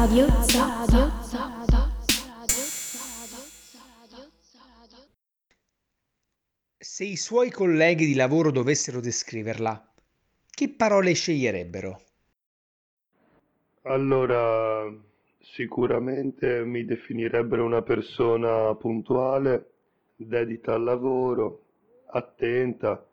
Radio 0.00 0.28
Zazza. 0.44 1.10
Se 6.78 7.04
i 7.04 7.16
suoi 7.16 7.50
colleghi 7.50 8.06
di 8.06 8.14
lavoro 8.14 8.50
dovessero 8.50 9.00
descriverla, 9.00 9.92
che 10.48 10.70
parole 10.70 11.12
sceglierebbero? 11.12 12.00
Allora, 13.82 14.90
sicuramente 15.38 16.64
mi 16.64 16.86
definirebbero 16.86 17.62
una 17.62 17.82
persona 17.82 18.74
puntuale, 18.76 19.72
dedita 20.16 20.72
al 20.72 20.82
lavoro, 20.82 21.64
attenta 22.06 23.06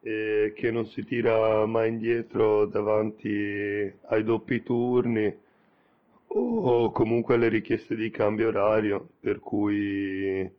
e 0.00 0.54
che 0.56 0.70
non 0.70 0.86
si 0.86 1.04
tira 1.04 1.66
mai 1.66 1.90
indietro 1.90 2.64
davanti 2.64 3.92
ai 4.06 4.24
doppi 4.24 4.62
turni 4.62 5.44
o 6.38 6.90
comunque 6.92 7.34
alle 7.34 7.48
richieste 7.48 7.94
di 7.94 8.10
cambio 8.10 8.48
orario, 8.48 9.08
per 9.20 9.40
cui 9.40 10.50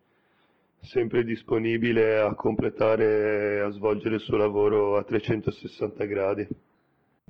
sempre 0.82 1.24
disponibile 1.24 2.20
a 2.20 2.34
completare 2.34 3.62
a 3.62 3.70
svolgere 3.70 4.16
il 4.16 4.22
suo 4.22 4.38
lavoro 4.38 4.98
a 4.98 5.04
360 5.04 6.06
gradi. 6.06 6.48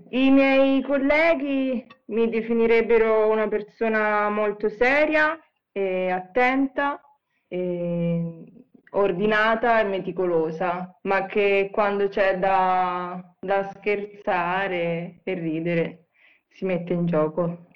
I 0.09 0.29
miei 0.29 0.81
colleghi 0.81 1.85
mi 2.05 2.29
definirebbero 2.29 3.29
una 3.29 3.47
persona 3.47 4.29
molto 4.29 4.69
seria 4.69 5.37
e 5.71 6.09
attenta, 6.09 7.01
e 7.47 8.43
ordinata 8.91 9.81
e 9.81 9.83
meticolosa, 9.83 10.97
ma 11.03 11.25
che 11.25 11.69
quando 11.71 12.07
c'è 12.07 12.37
da, 12.37 13.33
da 13.39 13.69
scherzare 13.73 15.19
e 15.23 15.33
ridere 15.33 16.05
si 16.49 16.65
mette 16.65 16.93
in 16.93 17.05
gioco. 17.05 17.66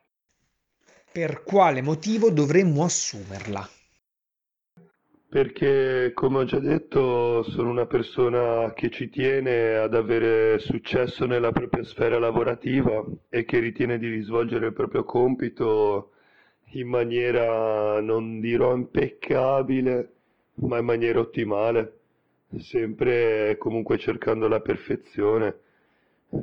Per 1.12 1.44
quale 1.44 1.82
motivo 1.82 2.32
dovremmo 2.32 2.84
assumerla? 2.84 3.68
Perché, 5.28 6.12
come 6.14 6.38
ho 6.40 6.44
già 6.46 6.60
detto, 6.60 7.44
sono 7.44 7.70
una 7.70 7.86
persona 7.86 8.72
che 8.74 8.90
ci 8.90 9.10
tiene 9.10 9.76
ad 9.76 9.94
avere 9.96 10.60
successo 10.60 11.26
nella 11.26 11.52
propria 11.52 11.84
sfera 11.84 12.20
lavorativa 12.20 13.04
e 13.30 13.44
che 13.46 13.60
ritiene 13.60 13.98
di 13.98 14.22
svolgere 14.22 14.68
il 14.68 14.74
proprio 14.74 15.04
compito 15.04 16.12
in 16.74 16.88
maniera, 16.88 18.00
non 18.02 18.40
dirò 18.40 18.74
impeccabile, 18.76 20.14
ma 20.56 20.78
in 20.80 20.86
maniera 20.86 21.20
ottimale, 21.20 22.00
sempre 22.60 23.58
comunque 23.58 23.98
cercando 23.98 24.48
la 24.48 24.60
perfezione, 24.62 25.60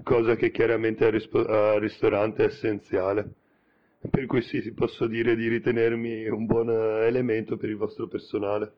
cosa 0.03 0.37
che 0.37 0.51
chiaramente 0.51 1.05
al, 1.05 1.13
rispo- 1.13 1.47
al 1.47 1.81
ristorante 1.81 2.43
è 2.43 2.47
essenziale. 2.47 3.33
Per 4.01 4.27
cui 4.27 4.43
sì, 4.43 4.73
posso 4.73 5.07
dire 5.07 5.35
di 5.35 5.49
ritenermi 5.49 6.29
un 6.29 6.47
buon 6.47 6.71
elemento 6.71 7.57
per 7.57 7.69
il 7.69 7.77
vostro 7.77 8.07
personale. 8.07 8.73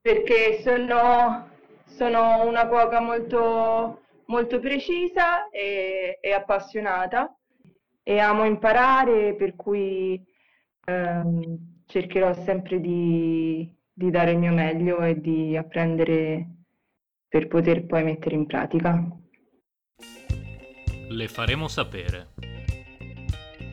Perché 0.00 0.60
sono, 0.62 1.48
sono 1.86 2.46
una 2.46 2.68
cuoca 2.68 3.00
molto, 3.00 4.02
molto 4.26 4.60
precisa 4.60 5.48
e, 5.50 6.18
e, 6.20 6.32
appassionata 6.32 7.36
e 8.02 8.18
amo 8.18 8.44
imparare, 8.44 9.34
per 9.34 9.56
cui 9.56 10.22
ehm, 10.86 11.82
cercherò 11.86 12.32
sempre 12.32 12.80
di, 12.80 13.68
di 13.92 14.10
dare 14.10 14.30
il 14.30 14.38
mio 14.38 14.52
meglio 14.52 15.00
e 15.00 15.20
di 15.20 15.56
apprendere 15.56 16.46
per 17.28 17.48
poter 17.48 17.84
poi 17.84 18.04
mettere 18.04 18.36
in 18.36 18.46
pratica. 18.46 19.06
Le 21.08 21.28
faremo 21.28 21.66
sapere. 21.66 22.39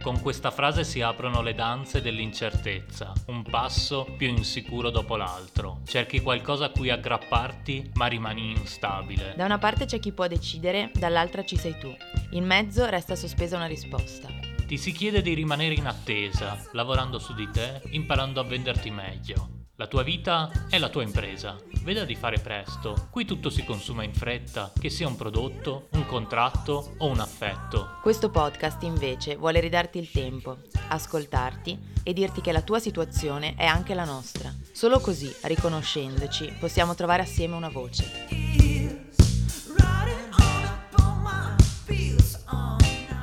Con 0.08 0.22
questa 0.22 0.52
frase 0.52 0.86
si 0.86 1.02
aprono 1.02 1.42
le 1.42 1.54
danze 1.54 2.02
dell'incertezza, 2.02 3.12
un 3.26 3.44
passo 3.44 4.08
più 4.16 4.30
insicuro 4.30 4.90
dopo 4.90 5.18
l'altro. 5.18 5.82
Cerchi 5.86 6.22
qualcosa 6.22 6.68
a 6.68 6.70
cui 6.70 6.90
aggrapparti, 6.90 7.92
ma 7.96 8.06
rimani 8.06 8.52
instabile. 8.52 9.34
Da 9.36 9.44
una 9.44 9.58
parte 9.58 9.84
c'è 9.84 10.00
chi 10.00 10.14
può 10.14 10.28
decidere, 10.28 10.92
dall'altra 10.94 11.44
ci 11.44 11.58
sei 11.58 11.78
tu. 11.78 11.94
In 12.30 12.46
mezzo 12.46 12.86
resta 12.86 13.18
sospesa 13.18 13.58
una 13.58 13.66
risposta. 13.66 14.30
Ti 14.66 14.78
si 14.78 14.94
chiede 14.94 15.22
di 15.22 15.34
rimanere 15.34 15.74
in 15.74 15.88
attesa, 15.88 16.58
lavorando 16.72 17.20
su 17.20 17.34
di 17.34 17.50
te, 17.52 17.82
imparando 17.90 18.40
a 18.40 18.46
venderti 18.46 18.90
meglio. 18.90 19.57
La 19.80 19.86
tua 19.86 20.02
vita 20.02 20.50
è 20.70 20.80
la 20.80 20.90
tua 20.90 21.04
impresa. 21.04 21.56
Veda 21.84 22.04
di 22.04 22.16
fare 22.16 22.40
presto. 22.40 23.10
Qui 23.12 23.26
tutto 23.26 23.52
si 23.52 23.64
consuma 23.64 24.02
in 24.02 24.12
fretta, 24.12 24.72
che 24.76 24.90
sia 24.90 25.08
un 25.08 25.16
prodotto, 25.16 25.90
un 25.92 26.08
contratto 26.08 26.96
o 26.98 27.06
un 27.06 27.20
affetto. 27.20 28.00
Questo 28.02 28.32
podcast 28.32 28.82
invece 28.82 29.36
vuole 29.36 29.60
ridarti 29.60 30.00
il 30.00 30.10
tempo, 30.10 30.58
ascoltarti 30.88 31.78
e 32.02 32.12
dirti 32.12 32.42
che 32.42 32.52
la 32.52 32.64
tua 32.64 32.80
situazione 32.80 33.54
è 33.56 33.66
anche 33.66 33.94
la 33.94 34.04
nostra. 34.04 34.52
Solo 34.72 35.00
così, 35.00 35.32
riconoscendoci, 35.44 36.56
possiamo 36.60 36.96
trovare 36.96 37.22
assieme 37.22 37.54
una 37.54 37.70
voce. 37.70 38.26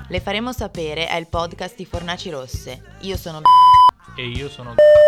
Le 0.07 0.21
faremo 0.21 0.53
sapere 0.53 1.09
è 1.09 1.17
il 1.17 1.27
podcast 1.27 1.75
di 1.75 1.85
Fornaci 1.85 2.31
Rosse. 2.31 2.81
Io 3.01 3.17
sono 3.17 3.41
e 4.15 4.29
io 4.29 4.49
sono 4.49 4.77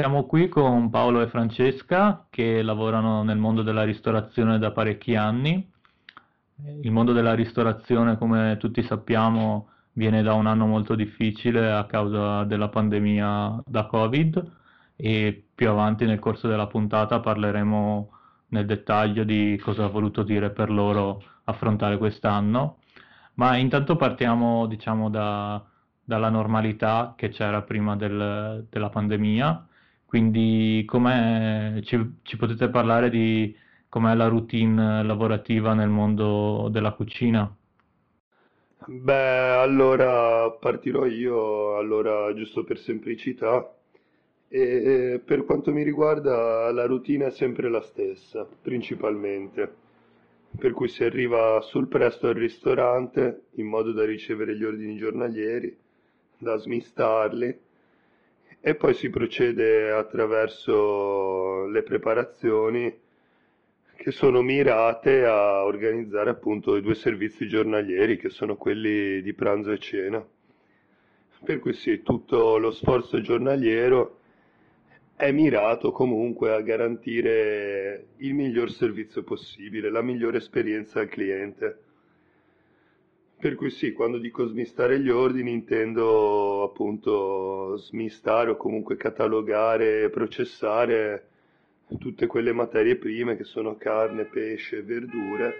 Siamo 0.00 0.24
qui 0.24 0.48
con 0.48 0.88
Paolo 0.88 1.20
e 1.20 1.28
Francesca 1.28 2.24
che 2.30 2.62
lavorano 2.62 3.22
nel 3.22 3.36
mondo 3.36 3.60
della 3.60 3.82
ristorazione 3.82 4.58
da 4.58 4.70
parecchi 4.70 5.14
anni. 5.14 5.70
Il 6.80 6.90
mondo 6.90 7.12
della 7.12 7.34
ristorazione, 7.34 8.16
come 8.16 8.56
tutti 8.58 8.82
sappiamo, 8.82 9.68
viene 9.92 10.22
da 10.22 10.32
un 10.32 10.46
anno 10.46 10.64
molto 10.64 10.94
difficile 10.94 11.70
a 11.70 11.84
causa 11.84 12.44
della 12.44 12.70
pandemia 12.70 13.62
da 13.66 13.84
Covid 13.84 14.52
e 14.96 15.44
più 15.54 15.68
avanti 15.68 16.06
nel 16.06 16.18
corso 16.18 16.48
della 16.48 16.66
puntata 16.66 17.20
parleremo 17.20 18.10
nel 18.46 18.64
dettaglio 18.64 19.22
di 19.22 19.60
cosa 19.62 19.84
ha 19.84 19.88
voluto 19.88 20.22
dire 20.22 20.48
per 20.48 20.70
loro 20.70 21.22
affrontare 21.44 21.98
quest'anno. 21.98 22.78
Ma 23.34 23.54
intanto 23.58 23.96
partiamo, 23.96 24.64
diciamo, 24.64 25.10
da, 25.10 25.62
dalla 26.02 26.30
normalità 26.30 27.12
che 27.18 27.28
c'era 27.28 27.60
prima 27.60 27.96
del, 27.96 28.66
della 28.70 28.88
pandemia 28.88 29.66
quindi 30.10 30.84
ci, 31.84 32.18
ci 32.22 32.36
potete 32.36 32.68
parlare 32.68 33.10
di 33.10 33.56
com'è 33.88 34.12
la 34.16 34.26
routine 34.26 35.04
lavorativa 35.04 35.72
nel 35.72 35.88
mondo 35.88 36.68
della 36.68 36.94
cucina? 36.94 37.56
Beh, 38.84 39.12
allora 39.62 40.50
partirò 40.50 41.06
io, 41.06 41.76
allora 41.76 42.34
giusto 42.34 42.64
per 42.64 42.76
semplicità. 42.78 43.72
E 44.48 45.22
per 45.24 45.44
quanto 45.44 45.72
mi 45.72 45.84
riguarda 45.84 46.72
la 46.72 46.86
routine 46.86 47.26
è 47.26 47.30
sempre 47.30 47.70
la 47.70 47.80
stessa, 47.80 48.44
principalmente. 48.44 49.76
Per 50.58 50.72
cui 50.72 50.88
si 50.88 51.04
arriva 51.04 51.60
sul 51.60 51.86
presto 51.86 52.26
al 52.26 52.34
ristorante 52.34 53.44
in 53.54 53.66
modo 53.66 53.92
da 53.92 54.04
ricevere 54.04 54.56
gli 54.56 54.64
ordini 54.64 54.96
giornalieri, 54.96 55.78
da 56.36 56.56
smistarli 56.56 57.56
e 58.60 58.74
poi 58.74 58.94
si 58.94 59.08
procede 59.08 59.90
attraverso 59.90 61.64
le 61.66 61.82
preparazioni 61.82 62.94
che 63.96 64.10
sono 64.12 64.42
mirate 64.42 65.24
a 65.24 65.64
organizzare 65.64 66.30
appunto 66.30 66.76
i 66.76 66.82
due 66.82 66.94
servizi 66.94 67.48
giornalieri 67.48 68.16
che 68.16 68.28
sono 68.28 68.56
quelli 68.56 69.22
di 69.22 69.32
pranzo 69.34 69.72
e 69.72 69.78
cena. 69.78 70.26
Per 71.42 71.58
cui 71.58 71.72
sì, 71.72 72.02
tutto 72.02 72.58
lo 72.58 72.70
sforzo 72.70 73.20
giornaliero 73.20 74.18
è 75.16 75.32
mirato 75.32 75.90
comunque 75.90 76.52
a 76.52 76.60
garantire 76.60 78.08
il 78.18 78.34
miglior 78.34 78.70
servizio 78.70 79.22
possibile, 79.22 79.90
la 79.90 80.02
migliore 80.02 80.38
esperienza 80.38 81.00
al 81.00 81.08
cliente. 81.08 81.78
Per 83.40 83.54
cui 83.54 83.70
sì, 83.70 83.94
quando 83.94 84.18
dico 84.18 84.46
smistare 84.46 85.00
gli 85.00 85.08
ordini 85.08 85.50
intendo 85.50 86.62
appunto 86.62 87.74
smistare 87.78 88.50
o 88.50 88.56
comunque 88.56 88.98
catalogare 88.98 90.10
processare 90.10 91.28
tutte 91.98 92.26
quelle 92.26 92.52
materie 92.52 92.96
prime 92.96 93.38
che 93.38 93.44
sono 93.44 93.76
carne, 93.76 94.24
pesce, 94.24 94.82
verdure 94.82 95.54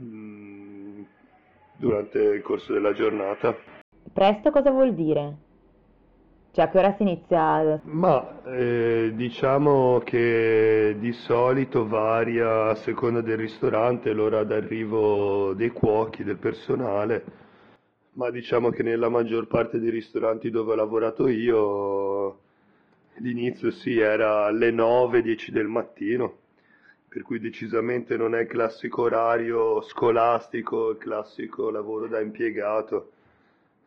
mm, 0.00 1.02
durante 1.76 2.20
il 2.20 2.40
corso 2.40 2.72
della 2.72 2.94
giornata. 2.94 3.54
Presto 4.10 4.50
cosa 4.50 4.70
vuol 4.70 4.94
dire? 4.94 5.45
Cioè, 6.56 6.64
a 6.64 6.70
che 6.70 6.78
ora 6.78 6.94
si 6.96 7.02
inizia? 7.02 7.82
Ma 7.82 8.42
eh, 8.46 9.12
diciamo 9.14 10.00
che 10.02 10.96
di 10.98 11.12
solito 11.12 11.86
varia 11.86 12.70
a 12.70 12.74
seconda 12.76 13.20
del 13.20 13.36
ristorante 13.36 14.14
l'ora 14.14 14.42
d'arrivo 14.42 15.52
dei 15.52 15.68
cuochi, 15.68 16.24
del 16.24 16.38
personale, 16.38 17.24
ma 18.12 18.30
diciamo 18.30 18.70
che 18.70 18.82
nella 18.82 19.10
maggior 19.10 19.48
parte 19.48 19.78
dei 19.78 19.90
ristoranti 19.90 20.48
dove 20.48 20.72
ho 20.72 20.76
lavorato 20.76 21.28
io 21.28 22.38
l'inizio 23.16 23.70
sì 23.70 23.98
era 23.98 24.46
alle 24.46 24.70
9-10 24.70 25.50
del 25.50 25.68
mattino, 25.68 26.38
per 27.06 27.20
cui 27.20 27.38
decisamente 27.38 28.16
non 28.16 28.34
è 28.34 28.40
il 28.40 28.48
classico 28.48 29.02
orario 29.02 29.82
scolastico, 29.82 30.88
il 30.88 30.96
classico 30.96 31.68
lavoro 31.68 32.08
da 32.08 32.18
impiegato, 32.18 33.10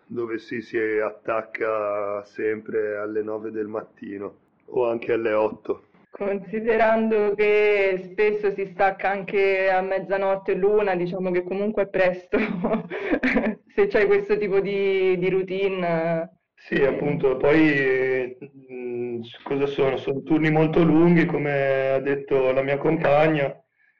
dove 0.09 0.39
si 0.39 0.61
si 0.61 0.77
attacca 0.77 2.23
sempre 2.25 2.97
alle 2.97 3.21
9 3.21 3.51
del 3.51 3.67
mattino 3.67 4.35
o 4.65 4.89
anche 4.89 5.13
alle 5.13 5.33
8. 5.33 5.83
Considerando 6.11 7.33
che 7.35 8.09
spesso 8.11 8.51
si 8.51 8.65
stacca 8.65 9.09
anche 9.09 9.69
a 9.69 9.81
mezzanotte 9.81 10.51
e 10.51 10.55
l'una, 10.55 10.95
diciamo 10.95 11.31
che 11.31 11.43
comunque 11.43 11.83
è 11.83 11.87
presto 11.87 12.37
se 13.73 13.87
c'hai 13.87 14.05
questo 14.07 14.37
tipo 14.37 14.59
di, 14.59 15.17
di 15.17 15.29
routine. 15.29 16.29
Sì, 16.55 16.75
appunto, 16.83 17.37
poi 17.37 18.37
mh, 18.39 19.21
cosa 19.43 19.65
sono? 19.65 19.97
Sono 19.97 20.21
turni 20.21 20.51
molto 20.51 20.83
lunghi, 20.83 21.25
come 21.25 21.89
ha 21.93 21.99
detto 21.99 22.51
la 22.51 22.61
mia 22.61 22.77
compagna, 22.77 23.55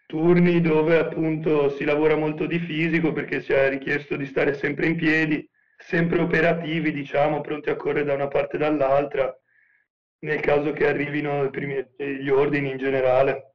turni 0.06 0.62
dove 0.62 0.98
appunto 0.98 1.70
si 1.70 1.84
lavora 1.86 2.16
molto 2.16 2.46
di 2.46 2.60
fisico 2.60 3.12
perché 3.14 3.42
si 3.42 3.54
è 3.54 3.70
richiesto 3.70 4.16
di 4.18 4.26
stare 4.26 4.54
sempre 4.54 4.88
in 4.88 4.96
piedi, 4.98 5.48
sempre 5.80 6.20
operativi, 6.20 6.92
diciamo, 6.92 7.42
pronti 7.42 7.70
a 7.70 7.76
correre 7.76 8.04
da 8.04 8.14
una 8.14 8.28
parte 8.28 8.58
e 8.58 8.60
dall'altra 8.60 9.34
nel 10.20 10.42
caso 10.42 10.74
che 10.74 10.86
arrivino 10.86 11.50
primi- 11.50 11.86
gli 11.96 12.30
ordini 12.30 12.72
in 12.72 12.78
generale. 12.78 13.54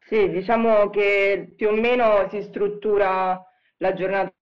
Sì, 0.00 0.28
diciamo 0.30 0.90
che 0.90 1.52
più 1.56 1.68
o 1.68 1.72
meno 1.72 2.28
si 2.28 2.42
struttura 2.42 3.40
la 3.78 3.92
giornata 3.92 4.32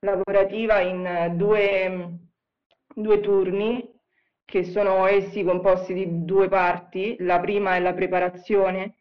lavorativa 0.00 0.80
in 0.80 1.34
due, 1.36 2.18
due 2.94 3.20
turni, 3.20 3.96
che 4.44 4.64
sono 4.64 5.06
essi 5.06 5.42
composti 5.42 5.94
di 5.94 6.24
due 6.24 6.48
parti. 6.48 7.16
La 7.20 7.40
prima 7.40 7.74
è 7.74 7.80
la 7.80 7.94
preparazione, 7.94 8.98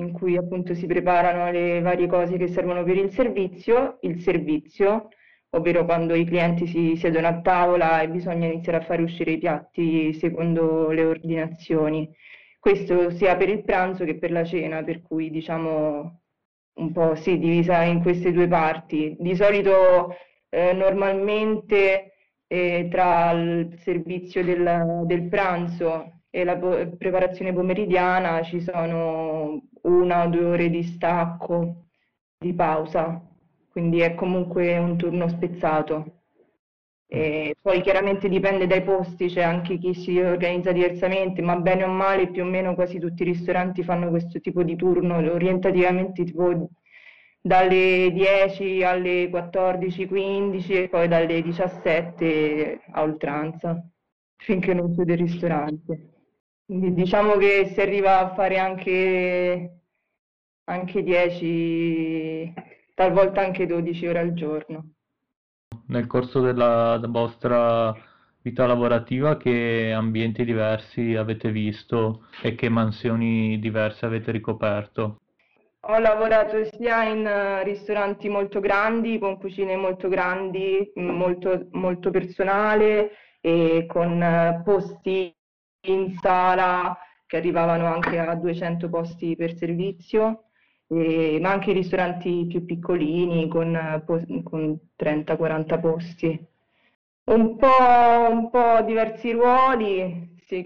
in 0.00 0.12
cui 0.12 0.36
appunto 0.36 0.74
si 0.74 0.86
preparano 0.86 1.50
le 1.50 1.80
varie 1.80 2.06
cose 2.06 2.36
che 2.36 2.48
servono 2.48 2.82
per 2.82 2.96
il 2.96 3.10
servizio, 3.12 3.98
il 4.02 4.20
servizio 4.20 5.08
ovvero 5.54 5.84
quando 5.84 6.14
i 6.14 6.24
clienti 6.24 6.66
si 6.66 6.96
siedono 6.96 7.26
a 7.28 7.40
tavola 7.40 8.00
e 8.02 8.08
bisogna 8.08 8.46
iniziare 8.46 8.78
a 8.78 8.84
fare 8.84 9.02
uscire 9.02 9.32
i 9.32 9.38
piatti 9.38 10.12
secondo 10.14 10.90
le 10.90 11.04
ordinazioni. 11.04 12.10
Questo 12.58 13.10
sia 13.10 13.36
per 13.36 13.48
il 13.48 13.62
pranzo 13.64 14.04
che 14.04 14.18
per 14.18 14.30
la 14.30 14.44
cena, 14.44 14.82
per 14.82 15.02
cui 15.02 15.30
diciamo 15.30 16.20
un 16.74 16.92
po' 16.92 17.14
sì, 17.14 17.38
divisa 17.38 17.82
in 17.82 18.02
queste 18.02 18.32
due 18.32 18.48
parti. 18.48 19.16
Di 19.18 19.34
solito 19.36 20.16
eh, 20.48 20.72
normalmente 20.72 22.14
eh, 22.46 22.88
tra 22.90 23.30
il 23.32 23.78
servizio 23.78 24.42
del, 24.44 25.02
del 25.06 25.28
pranzo 25.28 26.22
e 26.30 26.44
la 26.44 26.56
po- 26.56 26.96
preparazione 26.98 27.52
pomeridiana 27.52 28.42
ci 28.42 28.60
sono 28.60 29.62
una 29.82 30.24
o 30.24 30.28
due 30.28 30.44
ore 30.44 30.70
di 30.70 30.82
stacco, 30.82 31.84
di 32.38 32.54
pausa 32.54 33.22
quindi 33.74 33.98
è 33.98 34.14
comunque 34.14 34.78
un 34.78 34.96
turno 34.96 35.26
spezzato. 35.26 36.20
E 37.08 37.56
poi 37.60 37.80
chiaramente 37.80 38.28
dipende 38.28 38.68
dai 38.68 38.84
posti, 38.84 39.26
c'è 39.26 39.42
anche 39.42 39.78
chi 39.78 39.94
si 39.94 40.16
organizza 40.20 40.70
diversamente, 40.70 41.42
ma 41.42 41.56
bene 41.56 41.82
o 41.82 41.88
male 41.88 42.30
più 42.30 42.44
o 42.44 42.46
meno 42.46 42.76
quasi 42.76 43.00
tutti 43.00 43.22
i 43.22 43.24
ristoranti 43.24 43.82
fanno 43.82 44.10
questo 44.10 44.38
tipo 44.38 44.62
di 44.62 44.76
turno, 44.76 45.16
orientativamente 45.16 46.22
tipo 46.22 46.70
dalle 47.40 48.10
10 48.12 48.84
alle 48.84 49.28
14-15 49.28 50.72
e 50.84 50.88
poi 50.88 51.08
dalle 51.08 51.42
17 51.42 52.80
a 52.92 53.02
oltranza, 53.02 53.84
finché 54.36 54.72
non 54.72 54.92
chiude 54.94 55.14
il 55.14 55.18
ristorante. 55.18 56.10
Quindi 56.64 56.94
diciamo 56.94 57.36
che 57.38 57.70
si 57.72 57.80
arriva 57.80 58.20
a 58.20 58.34
fare 58.34 58.58
anche, 58.58 59.80
anche 60.64 61.02
10 61.02 62.54
talvolta 62.94 63.40
anche 63.40 63.66
12 63.66 64.06
ore 64.06 64.18
al 64.20 64.32
giorno. 64.32 64.92
Nel 65.88 66.06
corso 66.06 66.40
della 66.40 67.00
vostra 67.08 67.94
vita 68.40 68.66
lavorativa 68.66 69.36
che 69.36 69.92
ambienti 69.92 70.44
diversi 70.44 71.14
avete 71.14 71.50
visto 71.50 72.26
e 72.42 72.54
che 72.54 72.68
mansioni 72.68 73.58
diverse 73.58 74.06
avete 74.06 74.30
ricoperto? 74.30 75.20
Ho 75.86 75.98
lavorato 75.98 76.64
sia 76.64 77.04
in 77.04 77.26
eh, 77.26 77.62
ristoranti 77.62 78.30
molto 78.30 78.60
grandi, 78.60 79.18
con 79.18 79.38
cucine 79.38 79.76
molto 79.76 80.08
grandi, 80.08 80.92
molto, 80.94 81.68
molto 81.72 82.10
personale 82.10 83.10
e 83.40 83.84
con 83.86 84.22
eh, 84.22 84.62
posti 84.64 85.34
in 85.86 86.16
sala 86.20 86.96
che 87.26 87.36
arrivavano 87.36 87.86
anche 87.86 88.18
a 88.18 88.34
200 88.34 88.88
posti 88.88 89.36
per 89.36 89.54
servizio 89.56 90.43
e, 91.00 91.38
ma 91.40 91.50
anche 91.52 91.72
ristoranti 91.72 92.46
più 92.48 92.64
piccolini 92.64 93.48
con, 93.48 94.02
con 94.42 94.78
30-40 94.96 95.78
posti. 95.78 96.46
Un 97.26 97.56
po', 97.56 98.28
un 98.30 98.50
po' 98.50 98.82
diversi 98.84 99.32
ruoli, 99.32 100.36
sì, 100.44 100.62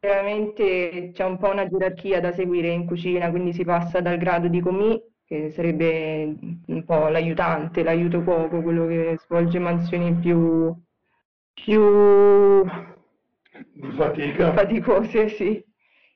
chiaramente 0.00 1.10
c'è 1.12 1.24
un 1.24 1.36
po' 1.38 1.50
una 1.50 1.68
gerarchia 1.68 2.20
da 2.20 2.32
seguire 2.32 2.68
in 2.68 2.86
cucina, 2.86 3.30
quindi 3.30 3.52
si 3.52 3.64
passa 3.64 4.00
dal 4.00 4.16
grado 4.18 4.48
di 4.48 4.60
comì, 4.60 5.00
che 5.24 5.50
sarebbe 5.50 6.34
un 6.66 6.84
po' 6.84 7.08
l'aiutante, 7.08 7.82
l'aiuto 7.82 8.22
cuoco, 8.22 8.62
quello 8.62 8.86
che 8.86 9.16
svolge 9.18 9.58
mansioni 9.58 10.14
più, 10.14 10.74
più 11.54 12.64
faticose, 14.54 15.28
sì. 15.28 15.64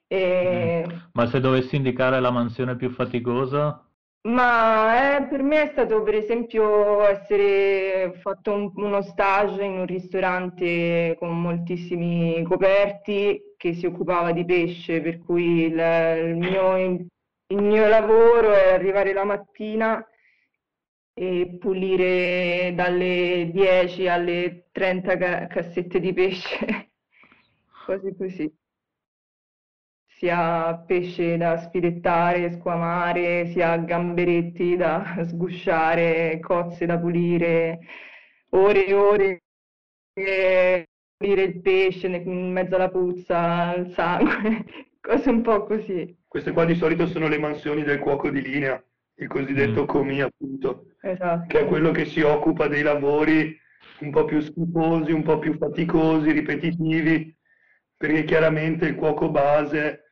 E... 0.08 0.84
Mm. 0.86 0.96
Ma 1.12 1.26
se 1.26 1.40
dovessi 1.40 1.76
indicare 1.76 2.20
la 2.20 2.30
mansione 2.30 2.76
più 2.76 2.90
faticosa? 2.90 3.86
Ma 4.26 5.16
eh, 5.18 5.26
per 5.28 5.42
me 5.42 5.62
è 5.62 5.68
stato 5.70 6.02
per 6.02 6.14
esempio 6.16 7.02
essere 7.06 8.12
fatto 8.20 8.52
un- 8.52 8.72
uno 8.74 9.00
stage 9.02 9.62
in 9.64 9.78
un 9.78 9.86
ristorante 9.86 11.14
con 11.18 11.40
moltissimi 11.40 12.42
coperti 12.42 13.54
che 13.56 13.74
si 13.74 13.86
occupava 13.86 14.32
di 14.32 14.44
pesce, 14.44 15.00
per 15.00 15.18
cui 15.20 15.66
il, 15.66 15.78
il 15.78 16.36
mio, 16.36 16.76
il 16.76 17.08
mio 17.62 17.86
lavoro 17.88 18.52
è 18.52 18.72
arrivare 18.72 19.12
la 19.12 19.24
mattina 19.24 20.04
e 21.14 21.56
pulire 21.58 22.72
dalle 22.74 23.50
10 23.52 24.06
alle 24.08 24.68
30 24.72 25.16
ca- 25.16 25.46
cassette 25.46 25.98
di 26.00 26.12
pesce, 26.12 26.90
cose 27.84 28.14
così 28.16 28.52
sia 30.16 30.74
pesce 30.86 31.36
da 31.36 31.58
sfilettare, 31.58 32.52
squamare, 32.52 33.46
sia 33.48 33.76
gamberetti 33.76 34.76
da 34.76 35.04
sgusciare, 35.28 36.40
cozze 36.40 36.86
da 36.86 36.98
pulire, 36.98 37.80
ore 38.50 38.86
e 38.86 38.94
ore 38.94 39.42
e 40.14 40.88
pulire 41.16 41.42
il 41.42 41.60
pesce 41.60 42.06
in 42.06 42.50
mezzo 42.50 42.76
alla 42.76 42.88
puzza, 42.88 43.68
al 43.68 43.90
sangue, 43.90 44.64
cose 45.00 45.28
un 45.28 45.42
po' 45.42 45.64
così. 45.64 46.16
Queste 46.26 46.52
qua 46.52 46.64
di 46.64 46.74
solito 46.74 47.06
sono 47.06 47.28
le 47.28 47.38
mansioni 47.38 47.82
del 47.82 47.98
cuoco 47.98 48.30
di 48.30 48.40
linea, 48.40 48.82
il 49.16 49.28
cosiddetto 49.28 49.82
mm. 49.82 49.86
comì 49.86 50.22
appunto, 50.22 50.86
esatto. 51.02 51.46
che 51.46 51.60
è 51.60 51.66
quello 51.66 51.90
che 51.90 52.06
si 52.06 52.22
occupa 52.22 52.68
dei 52.68 52.82
lavori 52.82 53.54
un 54.00 54.10
po' 54.10 54.24
più 54.24 54.40
schifosi, 54.40 55.12
un 55.12 55.22
po' 55.22 55.38
più 55.38 55.56
faticosi, 55.58 56.30
ripetitivi, 56.32 57.34
perché 57.98 58.24
chiaramente 58.24 58.86
il 58.86 58.94
cuoco 58.94 59.30
base 59.30 60.05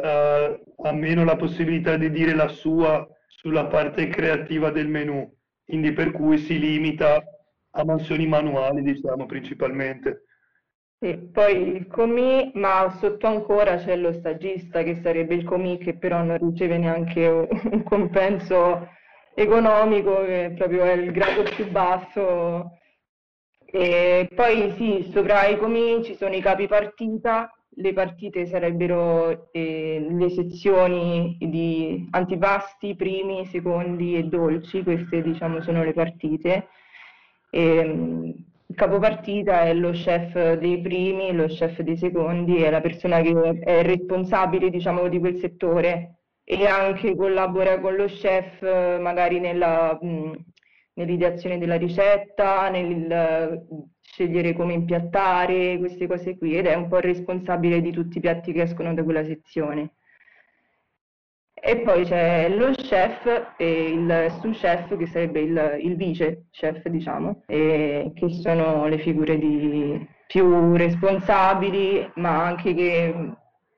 eh, 0.00 0.62
ha 0.82 1.24
la 1.24 1.36
possibilità 1.36 1.96
di 1.96 2.10
dire 2.10 2.34
la 2.34 2.48
sua 2.48 3.06
sulla 3.26 3.66
parte 3.66 4.08
creativa 4.08 4.70
del 4.70 4.88
menu, 4.88 5.28
quindi 5.64 5.92
per 5.92 6.12
cui 6.12 6.38
si 6.38 6.58
limita 6.58 7.22
a 7.70 7.84
mansioni 7.84 8.26
manuali, 8.26 8.82
diciamo, 8.82 9.26
principalmente. 9.26 10.26
Sì, 11.00 11.16
poi 11.32 11.76
il 11.76 11.86
comì, 11.88 12.52
ma 12.54 12.96
sotto 13.00 13.26
ancora 13.26 13.76
c'è 13.78 13.96
lo 13.96 14.12
stagista 14.12 14.84
che 14.84 15.00
sarebbe 15.02 15.34
il 15.34 15.44
comì 15.44 15.78
che 15.78 15.96
però 15.98 16.22
non 16.22 16.38
riceve 16.38 16.78
neanche 16.78 17.26
un 17.26 17.82
compenso 17.82 18.88
economico, 19.34 20.24
che 20.24 20.52
proprio 20.56 20.84
è 20.84 20.92
il 20.92 21.10
grado 21.10 21.42
più 21.42 21.68
basso. 21.68 22.78
E 23.64 24.28
poi 24.32 24.70
sì, 24.76 25.10
sopra 25.12 25.46
i 25.46 25.56
comì 25.58 26.04
ci 26.04 26.14
sono 26.14 26.34
i 26.34 26.40
capi 26.40 26.68
partita 26.68 27.50
le 27.76 27.92
partite 27.92 28.46
sarebbero 28.46 29.50
eh, 29.52 30.06
le 30.10 30.30
sezioni 30.30 31.36
di 31.40 32.06
antipasti, 32.10 32.94
primi, 32.94 33.46
secondi 33.46 34.16
e 34.16 34.24
dolci, 34.24 34.82
queste 34.82 35.22
diciamo 35.22 35.62
sono 35.62 35.82
le 35.82 35.92
partite. 35.92 36.68
E, 37.50 37.76
ehm, 37.76 38.34
il 38.66 38.78
capopartita 38.78 39.62
è 39.62 39.74
lo 39.74 39.90
chef 39.90 40.54
dei 40.54 40.80
primi, 40.80 41.32
lo 41.32 41.46
chef 41.46 41.80
dei 41.80 41.96
secondi, 41.96 42.62
è 42.62 42.70
la 42.70 42.80
persona 42.80 43.20
che 43.20 43.58
è 43.60 43.82
responsabile 43.82 44.70
diciamo, 44.70 45.08
di 45.08 45.18
quel 45.18 45.36
settore 45.38 46.16
e 46.44 46.66
anche 46.66 47.14
collabora 47.14 47.78
con 47.80 47.94
lo 47.94 48.06
chef 48.06 48.62
magari 48.98 49.40
nella, 49.40 49.98
nell'ideazione 50.94 51.58
della 51.58 51.76
ricetta, 51.76 52.68
nel 52.68 53.66
scegliere 54.00 54.52
come 54.52 54.74
impiattare, 54.74 55.78
queste 55.78 56.06
cose 56.06 56.36
qui, 56.36 56.56
ed 56.56 56.66
è 56.66 56.74
un 56.74 56.88
po' 56.88 56.98
responsabile 56.98 57.80
di 57.80 57.92
tutti 57.92 58.18
i 58.18 58.20
piatti 58.20 58.52
che 58.52 58.62
escono 58.62 58.92
da 58.94 59.02
quella 59.02 59.24
sezione. 59.24 59.94
E 61.54 61.78
poi 61.78 62.04
c'è 62.04 62.48
lo 62.48 62.72
chef 62.72 63.54
e 63.56 63.90
il 63.90 64.32
sous 64.40 64.58
chef, 64.58 64.96
che 64.96 65.06
sarebbe 65.06 65.40
il, 65.40 65.78
il 65.82 65.96
vice 65.96 66.46
chef, 66.50 66.86
diciamo, 66.88 67.42
che 67.46 68.12
sono 68.42 68.88
le 68.88 68.98
figure 68.98 69.38
di, 69.38 70.06
più 70.26 70.74
responsabili, 70.76 72.10
ma 72.16 72.44
anche 72.44 72.74
che 72.74 73.14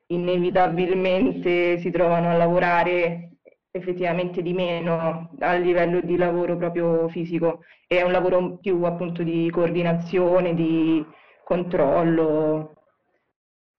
inevitabilmente 0.07 1.77
si 1.79 1.91
trovano 1.91 2.29
a 2.29 2.37
lavorare 2.37 3.34
effettivamente 3.75 4.41
di 4.41 4.53
meno 4.53 5.29
a 5.39 5.53
livello 5.55 5.99
di 6.01 6.15
lavoro 6.15 6.55
proprio 6.55 7.09
fisico. 7.09 7.59
È 7.85 8.01
un 8.01 8.11
lavoro 8.11 8.57
più 8.57 8.81
appunto 8.83 9.21
di 9.21 9.49
coordinazione, 9.51 10.55
di 10.55 11.05
controllo, 11.43 12.73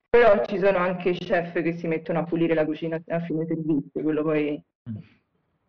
però 0.08 0.44
ci 0.44 0.58
sono 0.58 0.78
anche 0.78 1.12
chef 1.12 1.60
che 1.62 1.72
si 1.72 1.86
mettono 1.86 2.20
a 2.20 2.24
pulire 2.24 2.54
la 2.54 2.64
cucina 2.64 3.00
a 3.08 3.20
fine 3.20 3.46
servizio, 3.46 4.02
quello 4.02 4.22
poi 4.22 4.62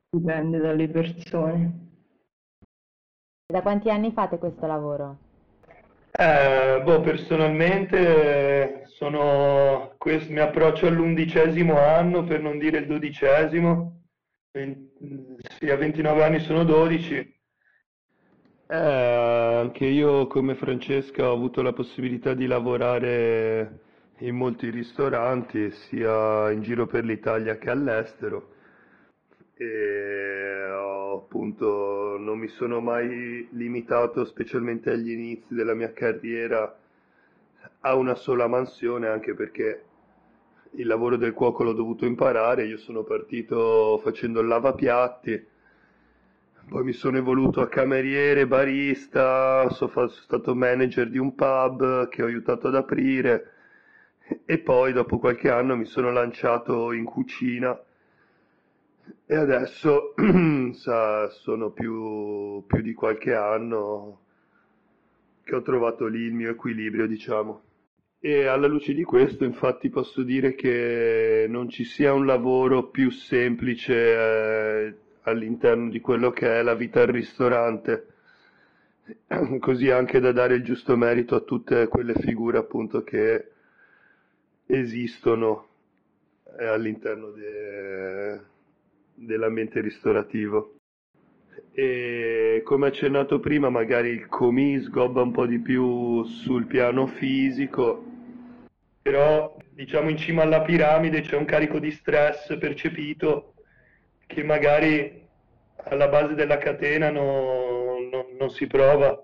dipende 0.09 0.57
dalle 0.57 0.89
persone. 0.89 1.85
Da 3.45 3.61
quanti 3.61 3.89
anni 3.89 4.11
fate 4.11 4.37
questo 4.37 4.67
lavoro? 4.67 5.17
Eh, 6.11 6.81
boh, 6.83 6.99
personalmente 7.01 8.83
sono, 8.87 9.93
questo, 9.97 10.33
mi 10.33 10.39
approccio 10.39 10.87
all'undicesimo 10.87 11.79
anno, 11.79 12.23
per 12.23 12.41
non 12.41 12.57
dire 12.57 12.79
il 12.79 12.87
dodicesimo, 12.87 13.96
sì, 14.51 15.69
a 15.69 15.75
29 15.75 16.23
anni 16.23 16.39
sono 16.39 16.63
12. 16.63 17.35
Eh, 18.69 18.75
anche 18.75 19.85
io 19.85 20.27
come 20.27 20.55
Francesca 20.55 21.29
ho 21.29 21.33
avuto 21.33 21.61
la 21.61 21.73
possibilità 21.73 22.33
di 22.33 22.47
lavorare 22.47 23.79
in 24.19 24.35
molti 24.35 24.69
ristoranti, 24.69 25.71
sia 25.71 26.51
in 26.51 26.61
giro 26.61 26.85
per 26.87 27.05
l'Italia 27.05 27.57
che 27.57 27.69
all'estero. 27.69 28.53
E 29.55 30.63
appunto 31.13 32.17
non 32.19 32.37
mi 32.39 32.47
sono 32.47 32.79
mai 32.81 33.47
limitato, 33.51 34.25
specialmente 34.25 34.91
agli 34.91 35.11
inizi 35.11 35.53
della 35.53 35.73
mia 35.73 35.93
carriera, 35.93 36.77
a 37.81 37.95
una 37.95 38.15
sola 38.15 38.47
mansione, 38.47 39.07
anche 39.07 39.33
perché 39.33 39.83
il 40.77 40.87
lavoro 40.87 41.17
del 41.17 41.33
cuoco 41.33 41.63
l'ho 41.63 41.73
dovuto 41.73 42.05
imparare. 42.05 42.65
Io 42.65 42.77
sono 42.77 43.03
partito 43.03 43.99
facendo 44.03 44.39
il 44.39 44.47
lavapiatti, 44.47 45.45
poi 46.69 46.83
mi 46.83 46.93
sono 46.93 47.17
evoluto 47.17 47.61
a 47.61 47.67
cameriere, 47.67 48.47
barista, 48.47 49.69
sono 49.69 50.07
stato 50.07 50.53
manager 50.53 51.09
di 51.09 51.17
un 51.17 51.33
pub 51.33 52.09
che 52.09 52.23
ho 52.23 52.25
aiutato 52.25 52.67
ad 52.67 52.75
aprire 52.75 53.51
e 54.45 54.57
poi 54.59 54.91
dopo 54.91 55.19
qualche 55.19 55.49
anno 55.49 55.77
mi 55.77 55.85
sono 55.85 56.11
lanciato 56.11 56.91
in 56.91 57.05
cucina 57.05 57.79
e 59.25 59.35
adesso 59.35 60.13
sa, 60.73 61.29
sono 61.29 61.69
più, 61.69 62.63
più 62.67 62.81
di 62.81 62.93
qualche 62.93 63.33
anno 63.33 64.19
che 65.43 65.55
ho 65.55 65.61
trovato 65.61 66.07
lì 66.07 66.19
il 66.19 66.33
mio 66.33 66.49
equilibrio, 66.49 67.07
diciamo. 67.07 67.61
E 68.19 68.45
alla 68.45 68.67
luce 68.67 68.93
di 68.93 69.03
questo, 69.03 69.43
infatti, 69.43 69.89
posso 69.89 70.23
dire 70.23 70.55
che 70.55 71.45
non 71.47 71.69
ci 71.69 71.83
sia 71.83 72.13
un 72.13 72.25
lavoro 72.25 72.89
più 72.89 73.11
semplice 73.11 73.93
eh, 73.93 74.95
all'interno 75.21 75.89
di 75.89 75.99
quello 75.99 76.31
che 76.31 76.59
è 76.59 76.63
la 76.63 76.73
vita 76.73 77.01
al 77.01 77.07
ristorante, 77.07 78.07
così 79.59 79.91
anche 79.91 80.19
da 80.19 80.31
dare 80.31 80.55
il 80.55 80.63
giusto 80.63 80.97
merito 80.97 81.35
a 81.35 81.41
tutte 81.41 81.87
quelle 81.87 82.15
figure 82.15 82.57
appunto 82.57 83.03
che 83.03 83.51
esistono 84.65 85.67
eh, 86.59 86.65
all'interno 86.65 87.29
de... 87.29 88.41
dell'ambiente 89.13 89.79
ristorativo. 89.79 90.76
E 91.79 92.61
come 92.63 92.87
accennato 92.87 93.39
prima, 93.39 93.69
magari 93.69 94.09
il 94.09 94.25
comì 94.25 94.81
sgobba 94.81 95.21
un 95.21 95.31
po' 95.31 95.45
di 95.45 95.59
più 95.59 96.23
sul 96.23 96.65
piano 96.65 97.05
fisico, 97.05 98.03
però 98.99 99.55
diciamo 99.69 100.09
in 100.09 100.17
cima 100.17 100.41
alla 100.41 100.61
piramide 100.61 101.21
c'è 101.21 101.35
un 101.35 101.45
carico 101.45 101.77
di 101.77 101.91
stress 101.91 102.57
percepito 102.57 103.53
che 104.25 104.41
magari 104.43 105.23
alla 105.83 106.07
base 106.07 106.33
della 106.33 106.57
catena 106.57 107.11
no, 107.11 107.99
no, 108.11 108.25
non 108.39 108.49
si 108.49 108.65
prova, 108.65 109.15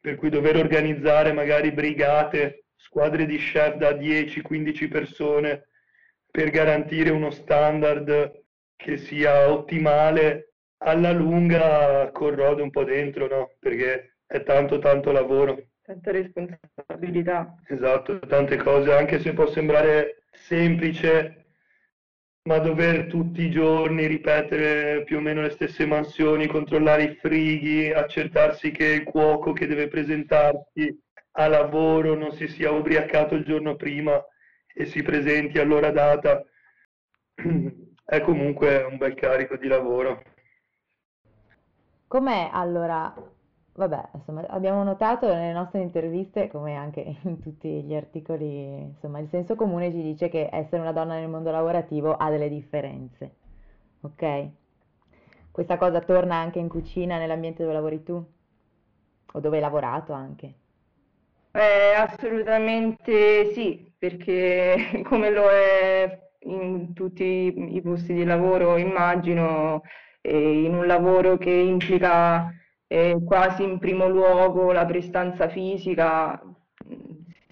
per 0.00 0.16
cui 0.16 0.28
dover 0.28 0.56
organizzare 0.56 1.32
magari 1.32 1.70
brigate 1.70 2.64
squadre 2.74 3.26
di 3.26 3.36
chef 3.36 3.76
da 3.76 3.92
10-15 3.92 4.88
persone 4.88 5.68
per 6.28 6.50
garantire 6.50 7.10
uno 7.10 7.30
standard 7.30 8.42
che 8.74 8.96
sia 8.96 9.52
ottimale, 9.52 10.49
alla 10.82 11.12
lunga 11.12 12.10
corrode 12.12 12.62
un 12.62 12.70
po' 12.70 12.84
dentro, 12.84 13.26
no? 13.26 13.50
Perché 13.58 14.16
è 14.26 14.42
tanto 14.42 14.78
tanto 14.78 15.12
lavoro. 15.12 15.68
Tanta 15.82 16.10
responsabilità. 16.12 17.54
Esatto, 17.66 18.18
tante 18.20 18.56
cose, 18.56 18.92
anche 18.92 19.18
se 19.18 19.32
può 19.32 19.46
sembrare 19.46 20.22
semplice, 20.30 21.46
ma 22.42 22.58
dover 22.58 23.06
tutti 23.06 23.42
i 23.42 23.50
giorni 23.50 24.06
ripetere 24.06 25.02
più 25.04 25.18
o 25.18 25.20
meno 25.20 25.42
le 25.42 25.50
stesse 25.50 25.84
mansioni, 25.86 26.46
controllare 26.46 27.02
i 27.02 27.14
frighi, 27.16 27.92
accertarsi 27.92 28.70
che 28.70 28.86
il 28.86 29.02
cuoco 29.04 29.52
che 29.52 29.66
deve 29.66 29.88
presentarsi 29.88 30.98
a 31.32 31.46
lavoro 31.48 32.14
non 32.14 32.32
si 32.32 32.48
sia 32.48 32.70
ubriacato 32.70 33.34
il 33.34 33.44
giorno 33.44 33.76
prima 33.76 34.22
e 34.72 34.86
si 34.86 35.02
presenti 35.02 35.58
all'ora 35.58 35.90
data, 35.90 36.42
è 38.04 38.20
comunque 38.20 38.82
un 38.82 38.96
bel 38.96 39.14
carico 39.14 39.56
di 39.56 39.68
lavoro. 39.68 40.22
Com'è 42.10 42.50
allora? 42.52 43.14
Vabbè, 43.74 44.08
insomma, 44.14 44.44
abbiamo 44.48 44.82
notato 44.82 45.32
nelle 45.32 45.52
nostre 45.52 45.80
interviste, 45.80 46.48
come 46.48 46.74
anche 46.74 47.00
in 47.22 47.38
tutti 47.40 47.68
gli 47.84 47.94
articoli, 47.94 48.80
insomma, 48.82 49.20
il 49.20 49.28
senso 49.28 49.54
comune 49.54 49.92
ci 49.92 50.02
dice 50.02 50.28
che 50.28 50.48
essere 50.50 50.80
una 50.82 50.90
donna 50.92 51.14
nel 51.14 51.28
mondo 51.28 51.52
lavorativo 51.52 52.16
ha 52.16 52.28
delle 52.28 52.48
differenze, 52.48 53.36
ok? 54.00 54.48
Questa 55.52 55.76
cosa 55.78 56.00
torna 56.00 56.34
anche 56.34 56.58
in 56.58 56.68
cucina, 56.68 57.16
nell'ambiente 57.16 57.62
dove 57.62 57.74
lavori 57.74 58.02
tu? 58.02 58.24
O 59.34 59.40
dove 59.40 59.56
hai 59.56 59.62
lavorato 59.62 60.12
anche? 60.12 60.54
Eh, 61.52 61.94
assolutamente 61.96 63.52
sì, 63.52 63.92
perché 63.98 65.02
come 65.04 65.30
lo 65.30 65.48
è 65.50 66.28
in 66.44 66.92
tutti 66.94 67.52
i 67.76 67.80
posti 67.82 68.14
di 68.14 68.24
lavoro, 68.24 68.76
immagino, 68.76 69.82
eh, 70.20 70.62
in 70.64 70.74
un 70.74 70.86
lavoro 70.86 71.36
che 71.38 71.50
implica 71.50 72.52
eh, 72.86 73.18
quasi 73.24 73.62
in 73.62 73.78
primo 73.78 74.08
luogo 74.08 74.72
la 74.72 74.84
prestanza 74.84 75.48
fisica, 75.48 76.40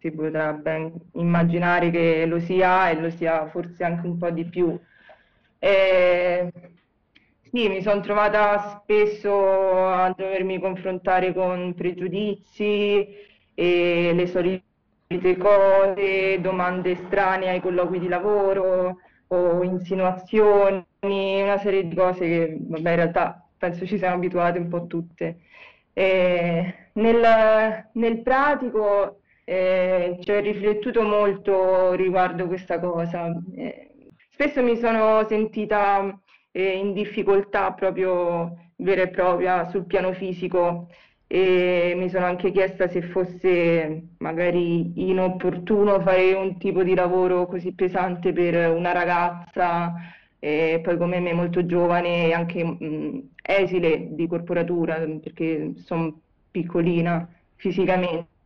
si 0.01 0.11
potrà 0.13 0.53
ben 0.53 0.93
immaginare 1.15 1.91
che 1.91 2.27
lo 2.27 2.39
sia 2.41 2.91
e 2.91 3.01
lo 3.01 3.11
sia 3.11 3.47
forse 3.49 3.85
anche 3.85 4.07
un 4.07 4.19
po' 4.19 4.31
di 4.31 4.45
più. 4.45 4.79
Eh, 5.59 6.53
sì, 7.51 7.69
mi 7.69 7.83
sono 7.83 8.01
trovata 8.01 8.81
spesso 8.83 9.87
a 9.89 10.13
dovermi 10.17 10.61
confrontare 10.61 11.33
con 11.33 11.75
pregiudizi 11.75 13.07
e 13.55 14.13
le 14.15 14.27
solite 14.27 15.37
cose, 15.39 16.41
domande 16.41 16.95
strane 16.97 17.49
ai 17.49 17.61
colloqui 17.61 17.99
di 17.99 18.09
lavoro 18.09 18.99
o 19.29 19.63
insinuazioni, 19.63 20.85
una 21.01 21.59
serie 21.59 21.87
di 21.87 21.95
cose 21.95 22.21
che 22.21 22.57
vabbè, 22.61 22.91
in 22.91 22.97
realtà 22.97 23.47
penso 23.57 23.87
ci 23.87 23.99
siamo 23.99 24.17
abituate 24.17 24.59
un 24.59 24.69
po' 24.69 24.87
tutte. 24.87 25.41
E 25.93 26.75
nel, 26.93 27.89
nel 27.93 28.23
pratico 28.23 29.21
eh, 29.45 30.19
ci 30.21 30.31
ho 30.31 30.41
riflettuto 30.41 31.03
molto 31.03 31.93
riguardo 31.95 32.47
questa 32.47 32.79
cosa. 32.79 33.31
Eh, 33.55 33.91
spesso 34.31 34.63
mi 34.63 34.77
sono 34.77 35.27
sentita 35.27 36.19
eh, 36.53 36.77
in 36.77 36.93
difficoltà 36.93 37.73
proprio 37.73 38.57
vera 38.77 39.03
e 39.03 39.09
propria 39.09 39.69
sul 39.71 39.87
piano 39.87 40.13
fisico 40.13 40.89
e 41.31 41.93
mi 41.97 42.09
sono 42.09 42.25
anche 42.25 42.51
chiesta 42.51 42.89
se 42.89 43.03
fosse 43.03 44.15
magari 44.19 44.93
inopportuno 45.11 46.01
fare 46.01 46.33
un 46.33 46.57
tipo 46.59 46.83
di 46.83 46.95
lavoro 46.95 47.47
così 47.47 47.73
pesante 47.73 48.33
per 48.33 48.71
una 48.71 48.93
ragazza, 48.93 49.93
e 50.39 50.81
poi 50.83 50.97
come 50.97 51.21
me 51.21 51.33
molto 51.35 51.67
giovane 51.67 52.27
e 52.29 52.33
anche 52.33 52.65
mh, 52.65 53.29
esile 53.43 54.09
di 54.15 54.27
corporatura, 54.27 54.97
perché 55.21 55.75
sono 55.85 56.21
piccolina 56.51 57.29
fisicamente. 57.57 58.37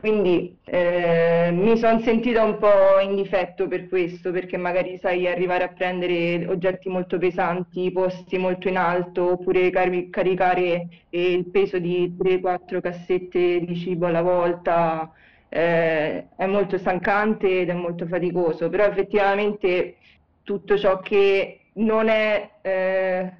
Quindi 0.00 0.58
eh, 0.64 1.50
mi 1.52 1.76
sono 1.76 2.00
sentita 2.00 2.42
un 2.44 2.58
po' 2.58 2.98
in 3.02 3.14
difetto 3.16 3.68
per 3.68 3.88
questo, 3.88 4.30
perché 4.30 4.56
magari 4.56 4.98
sai 4.98 5.26
arrivare 5.28 5.64
a 5.64 5.68
prendere 5.68 6.46
oggetti 6.46 6.88
molto 6.88 7.18
pesanti, 7.18 7.90
posti 7.92 8.38
molto 8.38 8.68
in 8.68 8.76
alto, 8.78 9.32
oppure 9.32 9.70
car- 9.70 10.08
caricare 10.10 10.88
eh, 11.10 11.32
il 11.32 11.46
peso 11.50 11.78
di 11.78 12.14
3-4 12.16 12.80
cassette 12.80 13.60
di 13.60 13.76
cibo 13.76 14.06
alla 14.06 14.22
volta, 14.22 15.10
eh, 15.48 16.28
è 16.36 16.46
molto 16.46 16.78
stancante 16.78 17.60
ed 17.60 17.68
è 17.68 17.74
molto 17.74 18.06
faticoso, 18.06 18.68
però 18.68 18.84
effettivamente 18.86 19.96
tutto 20.42 20.76
ciò 20.78 20.98
che 21.00 21.60
non 21.74 22.08
è, 22.08 22.50
eh, 22.62 23.32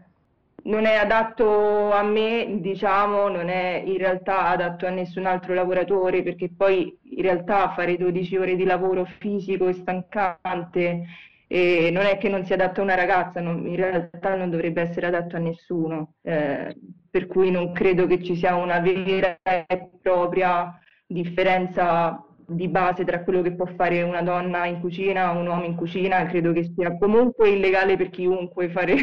non 0.64 0.84
è 0.84 0.94
adatto 0.94 1.90
a 1.92 2.02
me, 2.02 2.58
diciamo, 2.60 3.28
non 3.28 3.48
è 3.48 3.82
in 3.84 3.96
realtà 3.98 4.46
adatto 4.48 4.86
a 4.86 4.90
nessun 4.90 5.26
altro 5.26 5.54
lavoratore, 5.54 6.22
perché 6.22 6.50
poi 6.56 6.96
in 7.02 7.22
realtà 7.22 7.72
fare 7.72 7.96
12 7.96 8.36
ore 8.36 8.56
di 8.56 8.64
lavoro 8.64 9.04
fisico 9.04 9.68
è 9.68 9.72
stancante 9.72 11.04
e 11.46 11.90
non 11.92 12.06
è 12.06 12.16
che 12.16 12.28
non 12.28 12.46
sia 12.46 12.54
adatto 12.54 12.80
a 12.80 12.84
una 12.84 12.94
ragazza, 12.94 13.40
non, 13.40 13.66
in 13.66 13.76
realtà 13.76 14.34
non 14.36 14.50
dovrebbe 14.50 14.82
essere 14.82 15.06
adatto 15.06 15.36
a 15.36 15.40
nessuno, 15.40 16.14
eh, 16.22 16.74
per 17.10 17.26
cui 17.26 17.50
non 17.50 17.72
credo 17.72 18.06
che 18.06 18.22
ci 18.22 18.36
sia 18.36 18.54
una 18.56 18.78
vera 18.80 19.38
e 19.42 19.90
propria 20.00 20.78
differenza 21.06 22.24
di 22.46 22.68
base 22.68 23.04
tra 23.04 23.22
quello 23.22 23.42
che 23.42 23.52
può 23.52 23.66
fare 23.66 24.02
una 24.02 24.22
donna 24.22 24.66
in 24.66 24.80
cucina 24.80 25.34
o 25.34 25.40
un 25.40 25.46
uomo 25.46 25.64
in 25.64 25.74
cucina, 25.74 26.24
credo 26.26 26.52
che 26.52 26.70
sia 26.74 26.96
comunque 26.96 27.50
illegale 27.50 27.96
per 27.96 28.10
chiunque 28.10 28.70
fare 28.70 28.96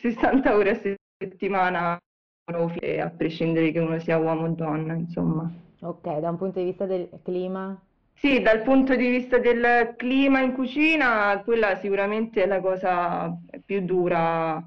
60 0.00 0.54
ore 0.54 0.70
a 0.70 0.80
settimana, 1.18 1.98
a 2.46 3.10
prescindere 3.10 3.72
che 3.72 3.78
uno 3.78 3.98
sia 3.98 4.18
uomo 4.18 4.44
o 4.44 4.48
donna, 4.48 4.94
insomma. 4.94 5.52
Ok, 5.80 6.18
da 6.18 6.30
un 6.30 6.36
punto 6.36 6.58
di 6.58 6.66
vista 6.66 6.86
del 6.86 7.08
clima? 7.22 7.80
Sì, 8.14 8.40
dal 8.40 8.62
punto 8.62 8.96
di 8.96 9.08
vista 9.08 9.38
del 9.38 9.94
clima 9.96 10.40
in 10.40 10.52
cucina, 10.52 11.40
quella 11.44 11.76
sicuramente 11.76 12.42
è 12.42 12.46
la 12.46 12.60
cosa 12.60 13.32
più 13.64 13.84
dura 13.84 14.64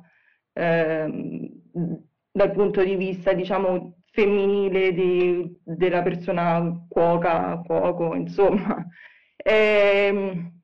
eh, 0.53 1.51
dal 2.31 2.51
punto 2.51 2.83
di 2.83 2.95
vista, 2.95 3.33
diciamo, 3.33 3.97
femminile 4.11 4.93
di, 4.93 5.59
della 5.63 6.01
persona 6.01 6.85
cuoca, 6.87 7.61
cuoco, 7.65 8.15
insomma. 8.15 8.85
E, 9.35 10.05
ehm, 10.07 10.60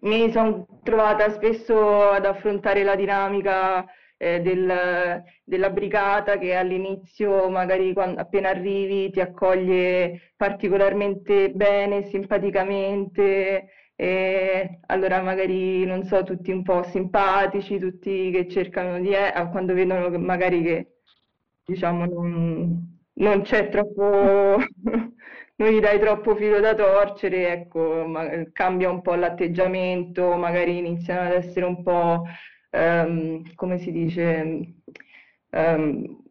mi 0.00 0.30
sono 0.30 0.66
trovata 0.82 1.30
spesso 1.30 2.10
ad 2.10 2.24
affrontare 2.24 2.82
la 2.84 2.96
dinamica 2.96 3.84
eh, 4.16 4.40
del, 4.40 5.22
della 5.44 5.70
brigata 5.70 6.38
che 6.38 6.54
all'inizio, 6.54 7.48
magari 7.50 7.92
quando, 7.92 8.20
appena 8.20 8.50
arrivi, 8.50 9.10
ti 9.10 9.20
accoglie 9.20 10.32
particolarmente 10.36 11.50
bene, 11.52 12.04
simpaticamente, 12.06 13.68
e 13.94 14.80
allora 14.86 15.20
magari, 15.22 15.84
non 15.84 16.04
so, 16.04 16.22
tutti 16.22 16.50
un 16.50 16.62
po' 16.62 16.82
simpatici, 16.84 17.78
tutti 17.78 18.30
che 18.30 18.48
cercano 18.48 18.98
di... 19.00 19.10
Eh, 19.12 19.32
quando 19.50 19.74
vedono 19.74 20.08
che 20.10 20.18
magari 20.18 20.62
che, 20.62 20.86
diciamo, 21.64 22.06
non, 22.06 22.98
non 23.14 23.42
c'è 23.42 23.68
troppo... 23.68 24.56
non 25.60 25.70
gli 25.70 25.78
dai 25.78 25.98
troppo 26.00 26.34
filo 26.34 26.58
da 26.58 26.74
torcere, 26.74 27.52
ecco, 27.52 28.10
cambia 28.52 28.88
un 28.90 29.02
po' 29.02 29.14
l'atteggiamento, 29.14 30.34
magari 30.36 30.78
iniziano 30.78 31.28
ad 31.28 31.32
essere 31.32 31.66
un 31.66 31.82
po' 31.82 32.24
um, 32.70 33.42
come 33.54 33.78
si 33.78 33.92
dice, 33.92 34.74
um, 35.50 36.22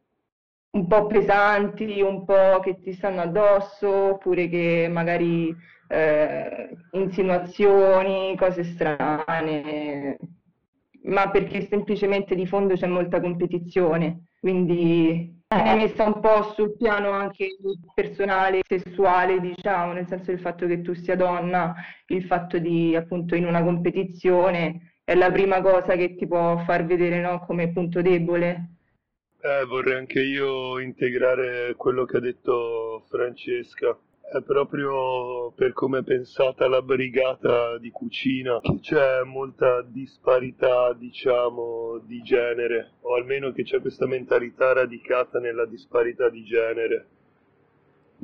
un 0.71 0.88
po' 0.88 1.05
pesanti, 1.05 2.01
un 2.01 2.25
po' 2.25 2.59
che 2.63 2.79
ti 2.79 2.91
stanno 2.91 3.21
addosso, 3.21 3.88
oppure 3.88 4.50
che 4.50 4.88
magari 4.89 5.55
eh, 5.88 6.69
insinuazioni, 6.93 8.36
cose 8.36 8.63
strane, 8.63 10.17
ma 11.03 11.29
perché 11.29 11.67
semplicemente 11.67 12.33
di 12.33 12.48
fondo 12.48 12.74
c'è 12.74 12.88
molta 12.88 13.21
competizione, 13.21 14.29
quindi 14.39 15.38
è 15.51 15.75
messa 15.75 16.03
un 16.03 16.20
po' 16.20 16.53
sul 16.53 16.77
piano 16.77 17.10
anche 17.10 17.58
personale, 17.96 18.62
sessuale, 18.68 19.39
diciamo, 19.39 19.94
nel 19.94 20.06
senso 20.06 20.29
del 20.29 20.39
fatto 20.39 20.68
che 20.68 20.82
tu 20.82 20.94
sia 20.94 21.15
donna, 21.15 21.74
il 22.08 22.24
fatto 22.25 22.60
di 22.60 22.96
appunto 22.96 23.34
in 23.34 23.48
una 23.48 23.63
competizione 23.63 24.94
è 25.03 25.15
la 25.15 25.32
prima 25.32 25.60
cosa 25.60 25.96
che 25.96 26.16
ti 26.16 26.27
può 26.27 26.59
far 26.66 26.85
vedere 26.85 27.20
no, 27.20 27.44
come 27.48 27.72
punto 27.72 28.03
debole. 28.03 28.75
Eh, 29.42 29.66
vorrei 29.66 29.98
anche 29.98 30.22
io 30.22 30.77
integrare 30.79 31.74
quello 31.75 32.05
che 32.05 32.18
ha 32.18 32.20
detto 32.20 33.05
Francesca. 33.09 33.98
È 34.31 34.44
proprio 34.44 35.51
per 35.55 35.74
come 35.74 36.00
è 36.00 36.03
pensata 36.03 36.68
la 36.68 36.83
brigata 36.83 37.79
di 37.79 37.89
cucina 37.89 38.59
che 38.59 38.77
c'è 38.79 39.24
molta 39.24 39.81
disparità, 39.81 40.94
diciamo, 40.94 41.98
di 42.05 42.22
genere, 42.22 42.92
o 43.01 43.15
almeno 43.15 43.51
che 43.51 43.63
c'è 43.63 43.81
questa 43.81 44.05
mentalità 44.05 44.72
radicata 44.74 45.39
nella 45.39 45.65
disparità 45.65 46.29
di 46.29 46.44
genere. 46.44 47.07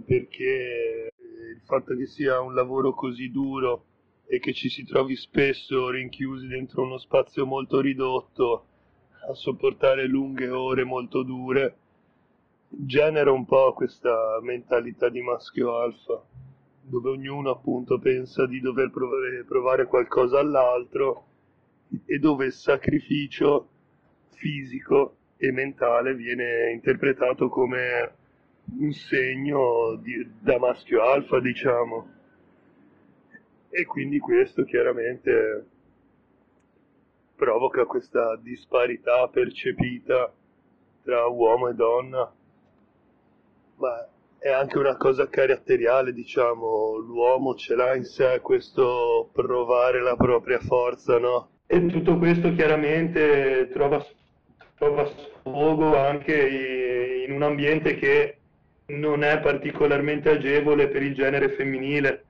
Perché 0.06 1.12
il 1.18 1.62
fatto 1.66 1.96
che 1.96 2.06
sia 2.06 2.40
un 2.40 2.54
lavoro 2.54 2.94
così 2.94 3.32
duro 3.32 3.86
e 4.28 4.38
che 4.38 4.54
ci 4.54 4.70
si 4.70 4.86
trovi 4.86 5.16
spesso 5.16 5.90
rinchiusi 5.90 6.46
dentro 6.46 6.84
uno 6.84 7.00
spazio 7.00 7.48
molto 7.48 7.80
ridotto 7.82 8.66
a 9.28 9.34
sopportare 9.34 10.06
lunghe 10.06 10.50
ore 10.50 10.84
molto 10.84 11.24
dure 11.24 11.78
genera 12.78 13.32
un 13.32 13.46
po' 13.46 13.74
questa 13.74 14.40
mentalità 14.42 15.10
di 15.10 15.22
maschio 15.22 15.78
alfa 15.78 16.24
dove 16.88 17.10
ognuno 17.10 17.50
appunto 17.50 17.98
pensa 17.98 18.46
di 18.46 18.60
dover 18.60 18.92
provare, 18.92 19.44
provare 19.44 19.86
qualcosa 19.86 20.40
all'altro 20.40 21.26
e 22.06 22.20
dove 22.20 22.46
il 22.46 22.52
sacrificio 22.52 23.70
fisico 24.30 25.16
e 25.38 25.52
mentale 25.52 26.14
viene 26.14 26.72
interpretato 26.72 27.50
come 27.50 28.14
un 28.78 28.92
segno 28.92 29.96
di, 29.96 30.28
da 30.40 30.60
maschio 30.60 31.02
alfa 31.02 31.40
diciamo. 31.40 32.14
E 33.70 33.86
quindi 33.86 34.20
questo 34.20 34.64
chiaramente 34.64 35.66
provoca 37.36 37.86
questa 37.86 38.38
disparità 38.38 39.28
percepita 39.28 40.32
tra 41.04 41.28
uomo 41.28 41.68
e 41.68 41.74
donna, 41.74 42.34
ma 43.78 44.08
è 44.38 44.52
anche 44.52 44.78
una 44.78 44.96
cosa 44.98 45.28
caratteriale, 45.28 46.14
diciamo, 46.14 46.98
l'uomo 46.98 47.56
ce 47.56 47.76
l'ha 47.76 47.96
in 47.96 48.04
sé 48.04 48.40
questo 48.42 49.30
provare 49.34 50.02
la 50.02 50.16
propria 50.16 50.60
forza, 50.60 51.18
no? 51.18 51.50
E 51.66 51.86
tutto 51.88 52.18
questo 52.18 52.54
chiaramente 52.54 53.70
trova, 53.74 54.06
trova 54.78 55.06
sfogo 55.06 55.98
anche 55.98 57.26
in 57.28 57.34
un 57.34 57.42
ambiente 57.42 57.96
che 57.96 58.38
non 58.88 59.24
è 59.24 59.40
particolarmente 59.40 60.30
agevole 60.30 60.90
per 60.90 61.02
il 61.02 61.16
genere 61.16 61.50
femminile 61.50 62.26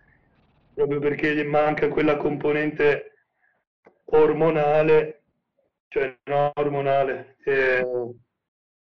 proprio 0.76 1.00
perché 1.00 1.34
gli 1.34 1.44
manca 1.44 1.88
quella 1.88 2.18
componente 2.18 3.14
ormonale, 4.06 5.24
cioè 5.88 6.18
non 6.26 6.52
ormonale, 6.54 7.38
e, 7.44 7.82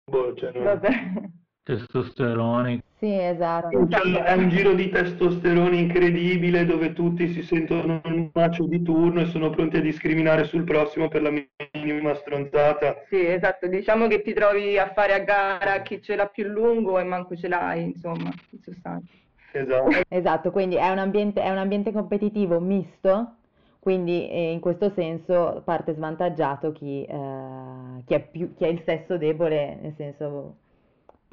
boh, 0.03 0.33
cioè 0.33 0.51
non... 0.51 1.41
Vabbè. 1.65 1.79
Testosteroni. 1.79 2.83
Sì, 2.99 3.17
esatto. 3.19 3.87
Cioè, 3.87 4.23
è 4.23 4.33
un 4.33 4.49
giro 4.49 4.73
di 4.73 4.89
testosterone 4.89 5.77
incredibile 5.77 6.65
dove 6.65 6.93
tutti 6.93 7.27
si 7.29 7.41
sentono 7.41 8.01
un 8.03 8.29
macio 8.33 8.65
di 8.65 8.81
turno 8.81 9.21
e 9.21 9.25
sono 9.25 9.49
pronti 9.49 9.77
a 9.77 9.81
discriminare 9.81 10.43
sul 10.45 10.63
prossimo 10.63 11.07
per 11.07 11.21
la 11.21 11.31
minima 11.73 12.13
stronzata. 12.15 13.03
Sì, 13.09 13.25
esatto. 13.25 13.67
Diciamo 13.67 14.07
che 14.07 14.21
ti 14.21 14.33
trovi 14.33 14.77
a 14.77 14.91
fare 14.93 15.13
a 15.13 15.19
gara 15.19 15.81
chi 15.81 16.01
ce 16.01 16.15
l'ha 16.15 16.27
più 16.27 16.45
lungo 16.47 16.99
e 16.99 17.03
manco 17.03 17.35
ce 17.35 17.47
l'hai, 17.47 17.83
insomma, 17.83 18.31
in 18.51 18.59
sostanza. 18.61 19.11
Esatto. 19.51 19.89
Esatto, 20.07 20.51
quindi 20.51 20.75
è 20.75 20.89
un 20.89 20.97
ambiente, 20.97 21.41
è 21.41 21.49
un 21.51 21.59
ambiente 21.59 21.91
competitivo 21.91 22.59
misto, 22.59 23.35
quindi 23.79 24.27
eh, 24.29 24.51
in 24.51 24.59
questo 24.59 24.91
senso 24.95 25.61
parte 25.63 25.93
svantaggiato 25.93 26.71
chi, 26.71 27.05
eh, 27.05 28.03
chi, 28.05 28.13
è 28.15 28.19
più, 28.19 28.55
chi 28.55 28.63
è 28.63 28.67
il 28.67 28.81
sesso 28.83 29.17
debole, 29.17 29.77
nel 29.79 29.93
senso 29.95 30.55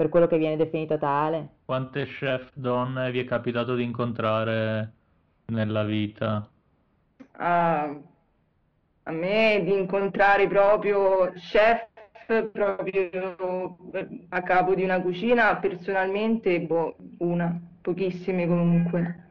per 0.01 0.09
quello 0.09 0.27
che 0.27 0.39
viene 0.39 0.57
definito 0.57 0.97
tale. 0.97 1.49
Quante 1.67 2.07
chef 2.07 2.51
donne 2.55 3.11
vi 3.11 3.21
è 3.21 3.25
capitato 3.27 3.75
di 3.75 3.83
incontrare 3.83 4.93
nella 5.49 5.85
vita? 5.85 6.49
Uh, 7.37 8.03
a 9.03 9.13
me 9.13 9.61
di 9.63 9.75
incontrare 9.75 10.47
proprio 10.47 11.31
chef 11.35 11.87
proprio 12.51 13.77
a 14.31 14.43
capo 14.43 14.75
di 14.75 14.85
una 14.85 15.03
cucina, 15.03 15.55
personalmente 15.57 16.61
boh, 16.61 16.97
una 17.19 17.61
pochissime 17.83 18.47
comunque, 18.47 19.25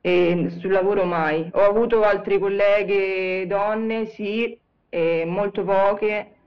e 0.00 0.50
sul 0.58 0.72
lavoro 0.72 1.04
mai. 1.04 1.48
Ho 1.52 1.60
avuto 1.60 2.02
altre 2.02 2.40
colleghe 2.40 3.46
donne, 3.46 4.06
sì, 4.06 4.58
molto 5.26 5.62
poche, 5.62 6.37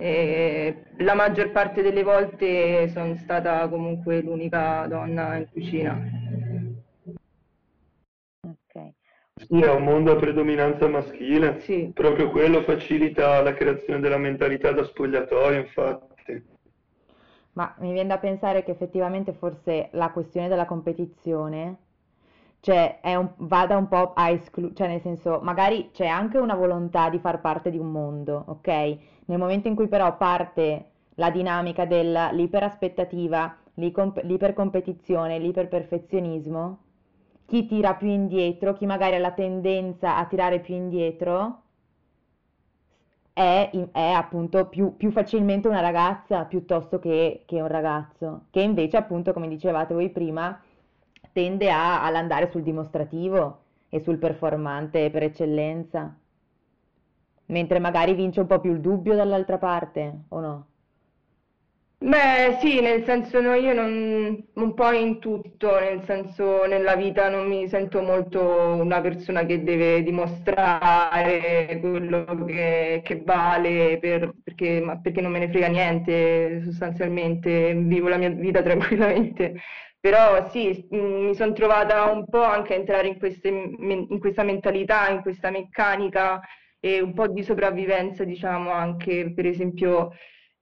la 0.00 1.14
maggior 1.14 1.50
parte 1.50 1.82
delle 1.82 2.02
volte 2.02 2.88
sono 2.88 3.16
stata 3.16 3.68
comunque 3.68 4.22
l'unica 4.22 4.86
donna 4.86 5.36
in 5.36 5.46
cucina. 5.52 5.98
Ok. 8.42 8.94
Sì, 9.34 9.60
è 9.60 9.70
un 9.70 9.84
mondo 9.84 10.12
a 10.12 10.16
predominanza 10.16 10.86
maschile, 10.88 11.60
sì. 11.60 11.90
proprio 11.94 12.30
quello 12.30 12.62
facilita 12.62 13.42
la 13.42 13.54
creazione 13.54 14.00
della 14.00 14.18
mentalità 14.18 14.72
da 14.72 14.84
spogliatoio, 14.84 15.60
infatti. 15.60 16.44
Ma 17.52 17.74
mi 17.78 17.92
viene 17.92 18.08
da 18.08 18.18
pensare 18.18 18.62
che 18.62 18.70
effettivamente 18.70 19.32
forse 19.32 19.88
la 19.92 20.10
questione 20.10 20.48
della 20.48 20.66
competizione 20.66 21.78
cioè 22.60 23.00
è 23.00 23.14
un- 23.14 23.32
vada 23.38 23.76
un 23.76 23.88
po' 23.88 24.12
a 24.14 24.28
escludere, 24.30 24.74
cioè 24.74 24.88
nel 24.88 25.00
senso, 25.00 25.40
magari 25.42 25.90
c'è 25.92 26.06
anche 26.06 26.36
una 26.38 26.54
volontà 26.54 27.08
di 27.08 27.18
far 27.18 27.40
parte 27.40 27.70
di 27.70 27.78
un 27.78 27.90
mondo, 27.90 28.44
ok? 28.48 28.98
Nel 29.30 29.38
momento 29.38 29.68
in 29.68 29.76
cui 29.76 29.86
però 29.86 30.16
parte 30.16 30.86
la 31.14 31.30
dinamica 31.30 31.84
dell'iperaspettativa, 31.84 33.56
l'ipercompetizione, 33.74 35.38
l'iperperfezionismo, 35.38 36.78
chi 37.46 37.64
tira 37.64 37.94
più 37.94 38.08
indietro, 38.08 38.72
chi 38.72 38.86
magari 38.86 39.14
ha 39.14 39.20
la 39.20 39.30
tendenza 39.30 40.16
a 40.16 40.26
tirare 40.26 40.58
più 40.58 40.74
indietro, 40.74 41.62
è, 43.32 43.70
è 43.92 44.10
appunto 44.10 44.66
più, 44.66 44.96
più 44.96 45.12
facilmente 45.12 45.68
una 45.68 45.80
ragazza 45.80 46.44
piuttosto 46.46 46.98
che, 46.98 47.44
che 47.46 47.60
un 47.60 47.68
ragazzo, 47.68 48.46
che 48.50 48.62
invece 48.62 48.96
appunto, 48.96 49.32
come 49.32 49.46
dicevate 49.46 49.94
voi 49.94 50.10
prima, 50.10 50.60
tende 51.32 51.70
a, 51.70 52.02
all'andare 52.02 52.50
sul 52.50 52.64
dimostrativo 52.64 53.60
e 53.90 54.00
sul 54.00 54.18
performante 54.18 55.08
per 55.10 55.22
eccellenza, 55.22 56.16
mentre 57.50 57.78
magari 57.78 58.14
vince 58.14 58.40
un 58.40 58.46
po' 58.46 58.60
più 58.60 58.72
il 58.72 58.80
dubbio 58.80 59.14
dall'altra 59.16 59.58
parte, 59.58 60.24
o 60.28 60.40
no? 60.40 60.66
Beh, 62.02 62.56
sì, 62.60 62.80
nel 62.80 63.04
senso 63.04 63.40
no, 63.42 63.52
io 63.54 63.74
non, 63.74 64.42
un 64.54 64.74
po' 64.74 64.90
in 64.92 65.18
tutto, 65.20 65.78
nel 65.78 66.02
senso 66.04 66.64
nella 66.64 66.96
vita 66.96 67.28
non 67.28 67.46
mi 67.46 67.68
sento 67.68 68.00
molto 68.00 68.40
una 68.42 69.02
persona 69.02 69.44
che 69.44 69.62
deve 69.62 70.02
dimostrare 70.02 71.78
quello 71.80 72.24
che, 72.46 73.02
che 73.04 73.22
vale 73.22 73.98
per- 74.00 74.32
perché, 74.42 74.80
ma 74.80 74.98
perché 74.98 75.20
non 75.20 75.30
me 75.32 75.40
ne 75.40 75.50
frega 75.50 75.66
niente, 75.68 76.62
sostanzialmente 76.64 77.74
vivo 77.74 78.08
la 78.08 78.16
mia 78.16 78.30
vita 78.30 78.62
tranquillamente. 78.64 79.56
Però 80.00 80.48
sì, 80.48 80.86
mi 80.92 81.34
sono 81.34 81.52
trovata 81.52 82.10
un 82.10 82.24
po' 82.24 82.42
anche 82.42 82.72
a 82.74 82.76
entrare 82.78 83.08
in 83.08 83.18
queste 83.18 83.48
in 83.48 84.18
questa 84.18 84.42
mentalità, 84.42 85.10
in 85.10 85.20
questa 85.20 85.50
meccanica 85.50 86.40
e 86.80 87.00
un 87.00 87.12
po' 87.14 87.28
di 87.28 87.42
sopravvivenza, 87.42 88.24
diciamo, 88.24 88.70
anche 88.70 89.32
per 89.34 89.46
esempio. 89.46 90.12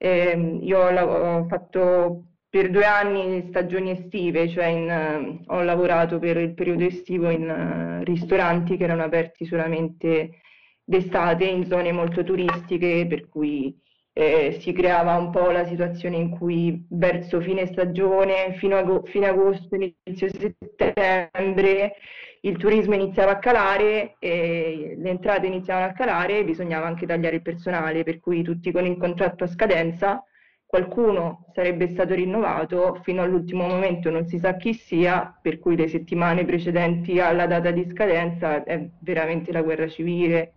Ehm, 0.00 0.60
io 0.62 0.78
ho, 0.78 1.40
ho 1.40 1.46
fatto 1.48 2.28
per 2.48 2.70
due 2.70 2.84
anni 2.84 3.46
stagioni 3.48 3.90
estive, 3.90 4.48
cioè 4.48 4.66
in, 4.66 4.88
eh, 4.88 5.40
ho 5.46 5.62
lavorato 5.62 6.18
per 6.18 6.36
il 6.38 6.54
periodo 6.54 6.84
estivo 6.84 7.30
in 7.30 7.48
eh, 7.48 8.04
ristoranti 8.04 8.76
che 8.76 8.84
erano 8.84 9.04
aperti 9.04 9.44
solamente 9.44 10.40
d'estate 10.82 11.44
in 11.44 11.66
zone 11.66 11.92
molto 11.92 12.24
turistiche, 12.24 13.06
per 13.06 13.28
cui 13.28 13.76
eh, 14.14 14.58
si 14.60 14.72
creava 14.72 15.16
un 15.16 15.30
po' 15.30 15.50
la 15.50 15.66
situazione 15.66 16.16
in 16.16 16.30
cui 16.30 16.86
verso 16.90 17.40
fine 17.40 17.66
stagione, 17.66 18.54
fino 18.54 18.76
a 18.78 19.02
fine 19.04 19.26
agosto, 19.28 19.74
inizio 19.76 20.28
settembre, 20.30 21.94
il 22.42 22.56
turismo 22.56 22.94
iniziava 22.94 23.32
a 23.32 23.38
calare 23.38 24.16
le 24.20 24.96
entrate 25.02 25.46
iniziavano 25.46 25.86
a 25.86 25.92
calare 25.92 26.44
bisognava 26.44 26.86
anche 26.86 27.06
tagliare 27.06 27.36
il 27.36 27.42
personale, 27.42 28.04
per 28.04 28.20
cui 28.20 28.42
tutti 28.42 28.70
con 28.70 28.86
il 28.86 28.96
contratto 28.96 29.44
a 29.44 29.48
scadenza, 29.48 30.22
qualcuno 30.64 31.46
sarebbe 31.54 31.88
stato 31.88 32.14
rinnovato, 32.14 33.00
fino 33.02 33.22
all'ultimo 33.22 33.66
momento 33.66 34.10
non 34.10 34.26
si 34.26 34.38
sa 34.38 34.56
chi 34.56 34.74
sia, 34.74 35.36
per 35.40 35.58
cui 35.58 35.76
le 35.76 35.88
settimane 35.88 36.44
precedenti 36.44 37.18
alla 37.20 37.46
data 37.46 37.70
di 37.70 37.88
scadenza 37.88 38.62
è 38.64 38.86
veramente 39.00 39.50
la 39.50 39.62
guerra 39.62 39.88
civile. 39.88 40.52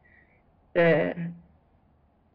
Eh, 0.73 1.15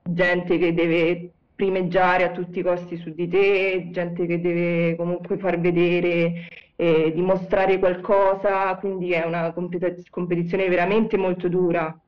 gente 0.03 0.59
che 0.59 0.73
deve 0.73 1.31
primeggiare 1.57 2.25
a 2.25 2.33
tutti 2.33 2.59
i 2.61 2.63
costi 2.63 2.97
su 2.99 3.11
di 3.15 3.27
te, 3.29 3.89
gente 3.91 4.27
che 4.27 4.41
deve 4.41 4.95
comunque 4.97 5.39
far 5.39 5.59
vedere 5.59 6.49
e 6.77 7.13
dimostrare 7.15 7.79
qualcosa, 7.79 8.77
quindi 8.77 9.13
è 9.13 9.25
una 9.25 9.53
compet- 9.53 10.09
competizione 10.11 10.69
veramente 10.69 11.17
molto 11.17 11.49
dura. 11.49 11.99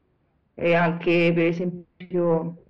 E 0.55 0.75
anche, 0.75 1.33
per 1.35 1.47
esempio, 1.47 2.63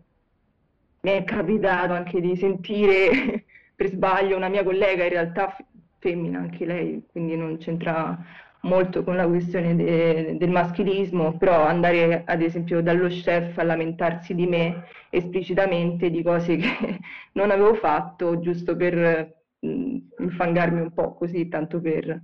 mi 1.01 1.11
è 1.11 1.25
capitato 1.25 1.93
anche 1.95 2.21
di 2.21 2.37
sentire 2.37 3.45
per 3.75 3.89
sbaglio 3.89 4.37
una 4.37 4.49
mia 4.49 4.63
collega, 4.63 5.05
in 5.05 5.11
realtà 5.11 5.57
femmina 5.99 6.39
anche 6.39 6.65
lei, 6.65 7.05
quindi 7.11 7.37
non 7.37 7.57
c'entra 7.59 8.17
molto 8.63 9.05
con 9.05 9.17
la 9.17 9.27
questione 9.27 9.75
de- 9.77 10.37
del 10.39 10.51
maschilismo, 10.51 11.37
però 11.39 11.65
andare 11.65 12.23
ad 12.27 12.43
esempio 12.43 12.83
dallo 12.83 13.09
chef 13.09 13.57
a 13.59 13.63
lamentarsi 13.63 14.35
di 14.35 14.47
me 14.47 14.85
esplicitamente 15.11 16.11
di 16.11 16.23
cose 16.23 16.57
che 16.57 16.99
non 17.35 17.51
avevo 17.51 17.75
fatto, 17.75 18.41
giusto 18.41 18.77
per 18.77 19.37
mh, 19.61 19.97
infangarmi 20.19 20.81
un 20.81 20.93
po' 20.93 21.15
così, 21.15 21.49
tanto 21.49 21.81
per... 21.81 22.23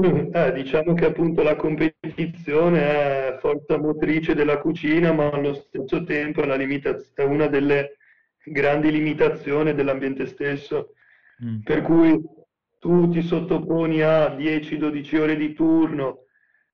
Mm, 0.00 0.30
eh, 0.32 0.52
diciamo 0.52 0.94
che 0.94 1.06
appunto 1.06 1.42
la 1.42 1.56
competizione 1.56 2.80
è 3.34 3.38
forza 3.40 3.76
motrice 3.78 4.34
della 4.34 4.58
cucina, 4.58 5.12
ma 5.12 5.30
allo 5.30 5.54
stesso 5.54 6.04
tempo 6.04 6.42
è, 6.42 6.46
la 6.46 6.54
limitaz- 6.56 7.12
è 7.14 7.22
una 7.24 7.46
delle 7.48 7.96
grandi 8.44 8.90
limitazioni 8.90 9.74
dell'ambiente 9.74 10.26
stesso. 10.26 10.94
Mm. 11.44 11.60
Per 11.62 11.82
cui 11.82 12.18
tu 12.80 13.08
ti 13.10 13.22
sottoponi 13.22 14.00
a 14.00 14.34
10-12 14.34 15.20
ore 15.20 15.36
di 15.36 15.52
turno, 15.52 16.24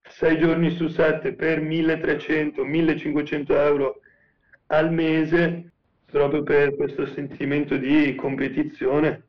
6 0.02 0.38
giorni 0.38 0.70
su 0.70 0.86
7 0.86 1.34
per 1.34 1.60
1300-1500 1.60 3.52
euro 3.52 4.00
al 4.66 4.92
mese, 4.92 5.72
proprio 6.08 6.44
per 6.44 6.76
questo 6.76 7.06
sentimento 7.06 7.76
di 7.76 8.14
competizione. 8.14 9.24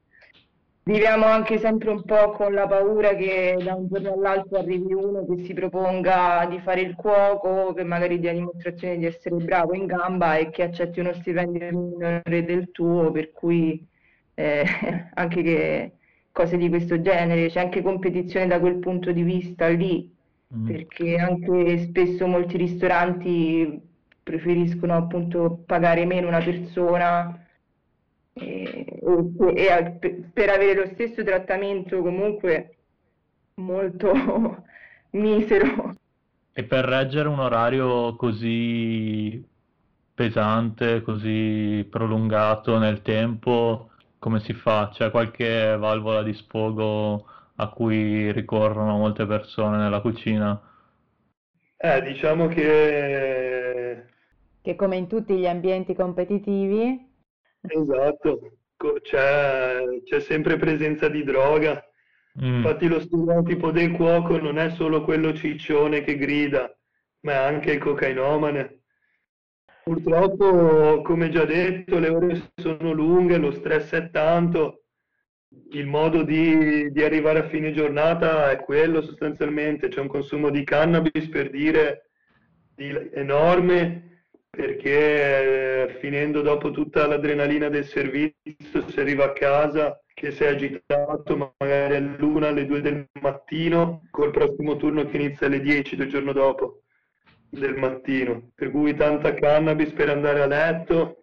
Viviamo 0.83 1.25
anche 1.25 1.57
sempre 1.57 1.89
un 1.89 2.03
po' 2.03 2.31
con 2.31 2.53
la 2.53 2.67
paura 2.67 3.15
che 3.15 3.57
da 3.61 3.73
un 3.73 3.87
giorno 3.89 4.13
all'altro 4.13 4.59
arrivi 4.59 4.93
uno 4.93 5.25
che 5.25 5.43
si 5.43 5.53
proponga 5.53 6.45
di 6.47 6.59
fare 6.59 6.81
il 6.81 6.95
cuoco, 6.95 7.73
che 7.73 7.83
magari 7.83 8.19
dia 8.19 8.31
dimostrazione 8.31 8.97
di 8.97 9.05
essere 9.05 9.35
bravo 9.35 9.73
in 9.73 9.87
gamba 9.87 10.37
e 10.37 10.51
che 10.51 10.61
accetti 10.61 10.99
uno 10.99 11.11
stipendio 11.13 11.71
minore 11.71 12.45
del 12.45 12.69
tuo, 12.71 13.11
per 13.11 13.31
cui 13.31 13.83
eh, 14.35 14.63
anche 15.15 15.41
che 15.41 15.91
cose 16.37 16.57
di 16.57 16.69
questo 16.69 17.01
genere, 17.01 17.49
c'è 17.49 17.59
anche 17.61 17.81
competizione 17.81 18.47
da 18.47 18.59
quel 18.59 18.77
punto 18.79 19.11
di 19.11 19.23
vista 19.23 19.67
lì, 19.69 20.13
Mm. 20.55 20.65
perché 20.65 21.17
anche 21.17 21.77
spesso 21.79 22.25
molti 22.25 22.55
ristoranti 22.55 23.81
preferiscono 24.23 24.95
appunto 24.95 25.63
pagare 25.65 26.05
meno 26.05 26.27
una 26.29 26.41
persona 26.41 27.37
e, 28.33 28.85
e- 29.55 29.99
e 30.01 30.29
per 30.33 30.49
avere 30.49 30.73
lo 30.75 30.85
stesso 30.93 31.23
trattamento 31.23 32.01
comunque 32.01 32.77
molto 33.55 34.11
misero. 35.11 35.95
E 36.53 36.63
per 36.63 36.85
reggere 36.85 37.27
un 37.27 37.39
orario 37.39 38.15
così 38.15 39.43
pesante, 40.13 41.01
così 41.01 41.85
prolungato 41.89 42.77
nel 42.79 43.01
tempo, 43.01 43.89
come 44.19 44.39
si 44.41 44.53
fa? 44.53 44.89
C'è 44.93 45.11
qualche 45.11 45.75
valvola 45.77 46.23
di 46.23 46.33
sfogo 46.33 47.25
a 47.55 47.69
cui 47.69 48.31
ricorrono 48.31 48.97
molte 48.97 49.25
persone 49.25 49.77
nella 49.77 50.01
cucina? 50.01 50.61
Eh, 51.79 52.01
diciamo 52.01 52.47
che 52.47 54.05
Che 54.61 54.75
come 54.75 54.97
in 54.97 55.07
tutti 55.07 55.37
gli 55.37 55.47
ambienti 55.47 55.93
competitivi, 55.95 57.09
esatto, 57.67 58.39
c'è 59.01 59.83
c'è 60.03 60.19
sempre 60.19 60.57
presenza 60.57 61.07
di 61.09 61.23
droga. 61.23 61.83
Mm, 62.35 62.67
Infatti 62.67 62.87
lo 62.87 62.99
stereotipo 62.99 63.71
del 63.71 63.91
cuoco 63.91 64.37
non 64.39 64.57
è 64.59 64.71
solo 64.71 65.03
quello 65.03 65.33
ciccione 65.33 66.01
che 66.01 66.17
grida, 66.17 66.75
ma 67.21 67.31
è 67.33 67.35
anche 67.35 67.71
il 67.73 67.79
cocainomane. 67.79 68.76
Purtroppo, 69.87 71.01
come 71.01 71.29
già 71.29 71.45
detto, 71.45 71.97
le 71.97 72.09
ore 72.09 72.51
sono 72.57 72.91
lunghe, 72.91 73.37
lo 73.37 73.51
stress 73.51 73.93
è 73.93 74.09
tanto, 74.09 74.83
il 75.71 75.85
modo 75.85 76.23
di, 76.23 76.91
di 76.91 77.03
arrivare 77.03 77.39
a 77.39 77.47
fine 77.47 77.71
giornata 77.71 78.51
è 78.51 78.59
quello 78.59 79.01
sostanzialmente, 79.01 79.87
c'è 79.87 80.01
un 80.01 80.09
consumo 80.09 80.49
di 80.49 80.65
cannabis 80.65 81.29
per 81.29 81.49
dire 81.51 82.09
di- 82.75 83.11
enorme, 83.13 84.25
perché 84.49 85.85
eh, 85.85 85.97
finendo 86.01 86.41
dopo 86.41 86.71
tutta 86.71 87.07
l'adrenalina 87.07 87.69
del 87.69 87.85
servizio 87.85 88.89
si 88.89 88.99
arriva 88.99 89.23
a 89.23 89.31
casa 89.31 90.03
che 90.13 90.31
sei 90.31 90.49
agitato 90.49 91.37
ma 91.37 91.49
magari 91.59 91.95
all'una, 91.95 92.49
alle 92.49 92.65
due 92.65 92.81
del 92.81 93.07
mattino, 93.21 94.01
col 94.11 94.31
prossimo 94.31 94.75
turno 94.75 95.05
che 95.05 95.15
inizia 95.15 95.47
alle 95.47 95.61
10 95.61 95.95
del 95.95 96.09
giorno 96.09 96.33
dopo 96.33 96.81
del 97.49 97.77
mattino, 97.77 98.51
per 98.55 98.71
cui 98.71 98.95
tanta 98.95 99.33
cannabis 99.33 99.91
per 99.91 100.09
andare 100.09 100.41
a 100.41 100.47
letto 100.47 101.21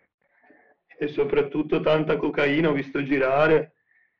e 0.98 1.08
soprattutto 1.08 1.80
tanta 1.80 2.16
cocaina 2.16 2.70
ho 2.70 2.72
visto 2.72 3.02
girare 3.02 3.74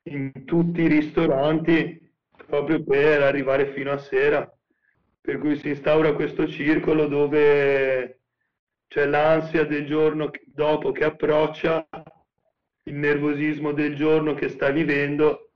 in 0.05 0.45
tutti 0.45 0.83
i 0.83 0.89
ristoranti 0.89 2.01
proprio 2.47 2.83
per 2.83 3.23
arrivare 3.23 3.73
fino 3.73 3.93
a 3.93 3.99
sera. 3.99 4.49
Per 5.21 5.39
cui 5.39 5.57
si 5.57 5.69
instaura 5.69 6.13
questo 6.13 6.47
circolo 6.47 7.07
dove 7.07 8.21
c'è 8.89 9.07
l'ansia 9.07 9.65
del 9.65 9.87
giorno 9.87 10.31
dopo 10.45 10.93
che 10.93 11.05
approccia, 11.05 11.87
il 12.87 12.95
nervosismo 12.95 13.73
del 13.73 13.97
giorno 13.97 14.35
che 14.35 14.51
sta 14.51 14.69
vivendo 14.71 15.51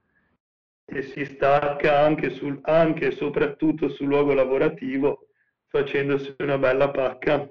e 0.86 1.02
si 1.02 1.26
stacca 1.26 2.00
anche, 2.00 2.30
sul, 2.30 2.58
anche 2.62 3.08
e 3.08 3.10
soprattutto 3.10 3.90
sul 3.90 4.06
luogo 4.06 4.32
lavorativo 4.32 5.27
facendosi 5.68 6.34
una 6.38 6.58
bella 6.58 6.90
pacca. 6.90 7.48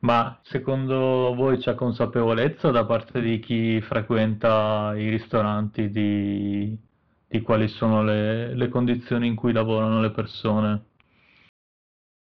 Ma 0.00 0.38
secondo 0.42 1.34
voi 1.34 1.56
c'è 1.58 1.74
consapevolezza 1.74 2.70
da 2.70 2.84
parte 2.84 3.20
di 3.20 3.38
chi 3.38 3.80
frequenta 3.80 4.92
i 4.96 5.08
ristoranti 5.08 5.88
di, 5.88 6.76
di 7.26 7.40
quali 7.40 7.68
sono 7.68 8.02
le, 8.02 8.54
le 8.54 8.68
condizioni 8.68 9.26
in 9.26 9.34
cui 9.34 9.52
lavorano 9.52 10.00
le 10.02 10.10
persone? 10.10 10.84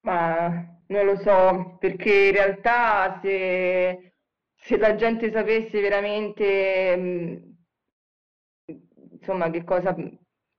Ma 0.02 0.50
non 0.88 1.06
lo 1.06 1.16
so, 1.18 1.78
perché 1.80 2.28
in 2.28 2.32
realtà 2.34 3.20
se, 3.22 4.16
se 4.56 4.78
la 4.78 4.96
gente 4.96 5.32
sapesse 5.32 5.80
veramente, 5.80 6.98
mh, 6.98 8.76
insomma, 9.14 9.50
che 9.50 9.64
cosa, 9.64 9.96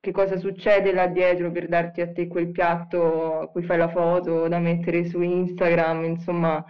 che 0.03 0.11
cosa 0.11 0.37
succede 0.37 0.93
là 0.93 1.07
dietro 1.07 1.53
per 1.53 1.69
darti 1.69 2.01
a 2.01 2.11
te 2.11 2.27
quel 2.27 2.51
piatto 2.51 3.39
a 3.43 3.49
cui 3.49 3.63
fai 3.63 3.79
la 3.79 3.89
foto 3.89 4.49
da 4.49 4.59
mettere 4.59 5.05
su 5.05 5.21
Instagram, 5.21 6.03
insomma, 6.05 6.65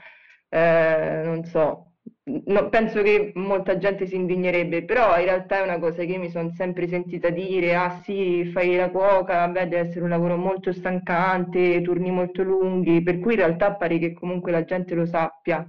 eh, 0.51 1.23
non 1.25 1.43
so. 1.47 1.93
No, 2.25 2.69
penso 2.69 3.01
che 3.03 3.33
molta 3.37 3.79
gente 3.79 4.07
si 4.07 4.17
indignerebbe, 4.17 4.85
però 4.85 5.19
in 5.19 5.25
realtà 5.25 5.61
è 5.61 5.63
una 5.63 5.79
cosa 5.79 6.05
che 6.05 6.19
mi 6.19 6.29
sono 6.29 6.51
sempre 6.51 6.87
sentita 6.89 7.31
dire, 7.31 7.75
ah 7.75 8.01
sì, 8.03 8.51
fai 8.53 8.77
la 8.77 8.91
cuoca, 8.91 9.47
vabbè, 9.47 9.67
deve 9.67 9.89
essere 9.89 10.05
un 10.05 10.11
lavoro 10.11 10.37
molto 10.37 10.71
stancante, 10.71 11.81
turni 11.81 12.11
molto 12.11 12.43
lunghi, 12.43 13.03
per 13.03 13.19
cui 13.19 13.33
in 13.33 13.39
realtà 13.39 13.75
pare 13.75 13.99
che 13.99 14.13
comunque 14.13 14.53
la 14.53 14.65
gente 14.65 14.95
lo 14.95 15.07
sappia. 15.07 15.67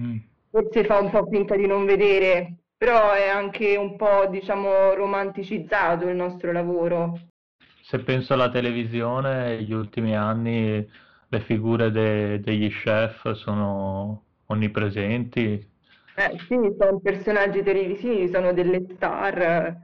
Mm. 0.00 0.16
Forse 0.50 0.84
fa 0.84 0.98
un 0.98 1.10
po' 1.10 1.24
finta 1.30 1.54
di 1.54 1.66
non 1.68 1.84
vedere, 1.84 2.65
però 2.76 3.12
è 3.12 3.28
anche 3.28 3.76
un 3.76 3.96
po', 3.96 4.26
diciamo, 4.28 4.94
romanticizzato 4.94 6.08
il 6.08 6.16
nostro 6.16 6.52
lavoro. 6.52 7.12
Se 7.82 7.98
penso 8.00 8.34
alla 8.34 8.50
televisione, 8.50 9.56
negli 9.56 9.72
ultimi 9.72 10.14
anni 10.14 10.86
le 11.28 11.40
figure 11.40 11.90
de- 11.90 12.40
degli 12.40 12.68
chef 12.70 13.32
sono 13.32 14.24
onnipresenti. 14.46 15.66
Eh 16.16 16.36
sì, 16.48 16.56
sono 16.78 16.98
personaggi 17.00 17.62
televisivi, 17.62 18.28
sono 18.28 18.52
delle 18.52 18.84
star, 18.94 19.76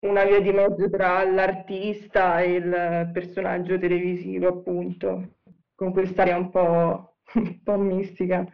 una 0.00 0.24
via 0.24 0.40
di 0.40 0.50
mezzo 0.52 0.90
tra 0.90 1.24
l'artista 1.24 2.40
e 2.40 2.52
il 2.54 3.10
personaggio 3.12 3.78
televisivo, 3.78 4.48
appunto, 4.48 5.36
con 5.74 5.92
quest'area 5.92 6.36
un 6.36 6.50
po', 6.50 7.16
un 7.34 7.62
po' 7.62 7.76
mistica. 7.78 8.46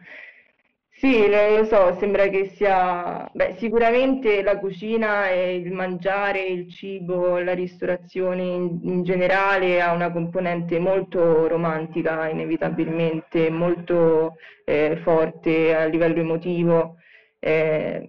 Sì, 0.99 1.27
lo, 1.29 1.55
lo 1.59 1.63
so, 1.65 1.95
sembra 1.97 2.27
che 2.27 2.49
sia, 2.55 3.25
beh, 3.33 3.55
sicuramente 3.57 4.41
la 4.41 4.59
cucina 4.59 5.29
e 5.29 5.55
il 5.55 5.71
mangiare, 5.71 6.43
il 6.45 6.69
cibo, 6.69 7.39
la 7.39 7.53
ristorazione 7.53 8.43
in, 8.43 8.79
in 8.83 9.03
generale 9.03 9.79
ha 9.81 9.93
una 9.93 10.11
componente 10.11 10.77
molto 10.77 11.47
romantica, 11.47 12.27
inevitabilmente, 12.27 13.49
molto 13.49 14.35
eh, 14.65 14.97
forte 15.01 15.73
a 15.73 15.85
livello 15.85 16.19
emotivo, 16.19 16.97
eh, 17.39 18.05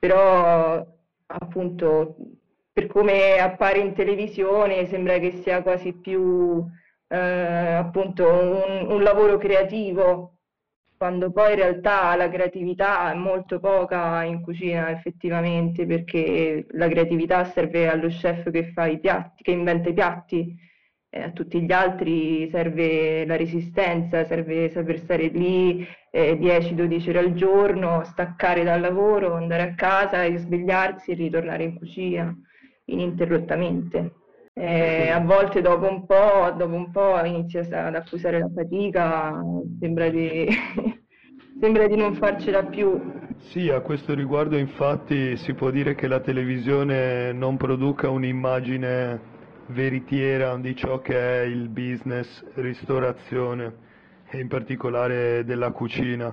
però 0.00 0.84
appunto 1.26 2.16
per 2.72 2.86
come 2.88 3.38
appare 3.38 3.78
in 3.78 3.94
televisione 3.94 4.86
sembra 4.88 5.18
che 5.18 5.42
sia 5.42 5.62
quasi 5.62 5.92
più 5.92 6.64
eh, 7.08 7.16
appunto 7.16 8.26
un, 8.28 8.86
un 8.90 9.02
lavoro 9.02 9.38
creativo 9.38 10.38
quando 11.02 11.32
poi 11.32 11.50
in 11.50 11.56
realtà 11.56 12.14
la 12.14 12.28
creatività 12.28 13.10
è 13.10 13.16
molto 13.16 13.58
poca 13.58 14.22
in 14.22 14.40
cucina 14.40 14.88
effettivamente, 14.88 15.84
perché 15.84 16.64
la 16.74 16.86
creatività 16.86 17.42
serve 17.42 17.88
allo 17.88 18.06
chef 18.06 18.48
che 18.52 18.70
fa 18.70 18.86
i 18.86 19.00
piatti, 19.00 19.42
che 19.42 19.50
inventa 19.50 19.88
i 19.88 19.94
piatti, 19.94 20.56
eh, 21.10 21.22
a 21.22 21.32
tutti 21.32 21.60
gli 21.60 21.72
altri 21.72 22.48
serve 22.52 23.26
la 23.26 23.34
resistenza, 23.34 24.24
serve 24.24 24.70
saper 24.70 25.00
stare 25.00 25.26
lì 25.26 25.84
eh, 26.12 26.38
10-12 26.38 27.08
ore 27.08 27.18
al 27.18 27.32
giorno, 27.34 28.04
staccare 28.04 28.62
dal 28.62 28.80
lavoro, 28.80 29.34
andare 29.34 29.62
a 29.62 29.74
casa, 29.74 30.24
svegliarsi 30.36 31.10
e 31.10 31.14
ritornare 31.14 31.64
in 31.64 31.78
cucina 31.78 32.32
ininterrottamente. 32.84 34.21
Eh, 34.54 35.08
a 35.08 35.20
volte 35.20 35.62
dopo 35.62 35.88
un 35.88 36.04
po', 36.04 36.52
dopo 36.54 36.74
un 36.74 36.90
po' 36.90 37.18
inizia 37.24 37.60
ad 37.86 37.94
accusare 37.94 38.38
la 38.38 38.50
fatica, 38.54 39.40
sembra 39.80 40.10
di, 40.10 40.46
sembra 41.58 41.86
di 41.86 41.96
non 41.96 42.14
farcela 42.14 42.62
più. 42.64 43.00
Sì, 43.38 43.70
a 43.70 43.80
questo 43.80 44.12
riguardo 44.14 44.58
infatti 44.58 45.38
si 45.38 45.54
può 45.54 45.70
dire 45.70 45.94
che 45.94 46.06
la 46.06 46.20
televisione 46.20 47.32
non 47.32 47.56
produca 47.56 48.10
un'immagine 48.10 49.20
veritiera 49.68 50.54
di 50.58 50.76
ciò 50.76 51.00
che 51.00 51.42
è 51.42 51.44
il 51.46 51.70
business 51.70 52.44
ristorazione 52.54 53.74
e 54.28 54.38
in 54.38 54.48
particolare 54.48 55.44
della 55.44 55.70
cucina, 55.70 56.30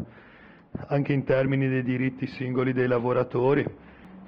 anche 0.88 1.14
in 1.14 1.24
termini 1.24 1.70
dei 1.70 1.84
diritti 1.84 2.28
singoli 2.28 2.74
dei 2.74 2.88
lavoratori 2.88 3.66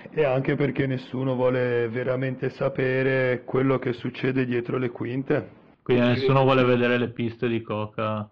e 0.10 0.24
anche 0.24 0.56
perché 0.56 0.88
nessuno 0.88 1.36
vuole 1.36 1.88
veramente 1.90 2.50
sapere 2.50 3.44
quello 3.46 3.78
che 3.80 3.94
succede 3.94 4.46
dietro 4.46 4.78
le 4.78 4.90
quinte. 4.90 5.60
Quindi 5.84 6.08
nessuno 6.08 6.44
vuole 6.44 6.64
vedere 6.64 6.98
le 6.98 7.10
piste 7.10 7.48
di 7.48 7.62
coca. 7.62 8.30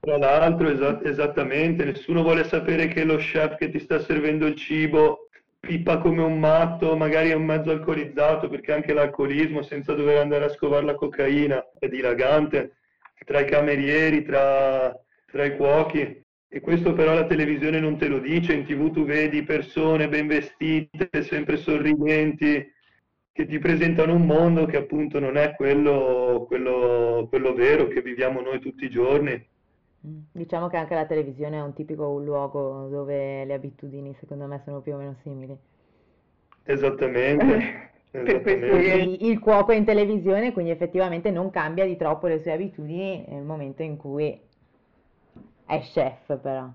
Tra 0.00 0.16
l'altro, 0.16 0.68
esa- 0.70 1.00
esattamente, 1.04 1.84
nessuno 1.84 2.22
vuole 2.22 2.44
sapere 2.44 2.88
che 2.88 3.04
lo 3.04 3.16
chef 3.16 3.56
che 3.56 3.70
ti 3.70 3.78
sta 3.78 4.00
servendo 4.00 4.46
il 4.46 4.54
cibo 4.56 5.28
pippa 5.60 5.98
come 5.98 6.22
un 6.22 6.38
matto, 6.38 6.96
magari 6.96 7.30
è 7.30 7.34
un 7.34 7.44
mezzo 7.44 7.70
alcolizzato, 7.70 8.48
perché 8.48 8.72
anche 8.72 8.94
l'alcolismo, 8.94 9.62
senza 9.62 9.92
dover 9.92 10.16
andare 10.16 10.46
a 10.46 10.48
scovare 10.48 10.86
la 10.86 10.94
cocaina, 10.94 11.62
è 11.78 11.86
dilagante, 11.86 12.76
tra 13.26 13.40
i 13.40 13.44
camerieri, 13.46 14.24
tra, 14.24 14.90
tra 15.30 15.44
i 15.44 15.56
cuochi. 15.56 16.24
E 16.52 16.60
questo 16.60 16.92
però 16.94 17.14
la 17.14 17.26
televisione 17.26 17.78
non 17.78 17.96
te 17.96 18.08
lo 18.08 18.18
dice, 18.18 18.52
in 18.54 18.64
tv 18.64 18.90
tu 18.90 19.04
vedi 19.04 19.44
persone 19.44 20.08
ben 20.08 20.26
vestite, 20.26 21.22
sempre 21.22 21.56
sorridenti, 21.56 22.68
che 23.30 23.46
ti 23.46 23.58
presentano 23.60 24.14
un 24.14 24.26
mondo 24.26 24.66
che 24.66 24.76
appunto 24.76 25.20
non 25.20 25.36
è 25.36 25.54
quello, 25.54 26.46
quello, 26.48 27.26
quello 27.28 27.54
vero 27.54 27.86
che 27.86 28.02
viviamo 28.02 28.40
noi 28.40 28.58
tutti 28.58 28.84
i 28.84 28.90
giorni. 28.90 29.46
Mm, 30.06 30.18
Diciamo 30.32 30.66
che 30.66 30.76
anche 30.76 30.94
la 30.94 31.06
televisione 31.06 31.58
è 31.58 31.62
un 31.62 31.72
tipico 31.72 32.18
luogo 32.18 32.88
dove 32.88 33.44
le 33.44 33.54
abitudini, 33.54 34.16
secondo 34.18 34.46
me, 34.46 34.60
sono 34.64 34.80
più 34.80 34.94
o 34.94 34.96
meno 34.96 35.14
simili. 35.22 35.56
Esattamente, 36.64 37.90
esattamente. 38.10 39.16
il 39.20 39.38
cuoco 39.38 39.72
è 39.72 39.76
in 39.76 39.84
televisione, 39.84 40.52
quindi 40.52 40.72
effettivamente 40.72 41.30
non 41.30 41.50
cambia 41.50 41.84
di 41.86 41.96
troppo 41.96 42.26
le 42.26 42.40
sue 42.40 42.52
abitudini 42.52 43.24
nel 43.28 43.44
momento 43.44 43.82
in 43.82 43.96
cui 43.96 44.48
è 45.70 45.80
chef, 45.80 46.36
però. 46.38 46.68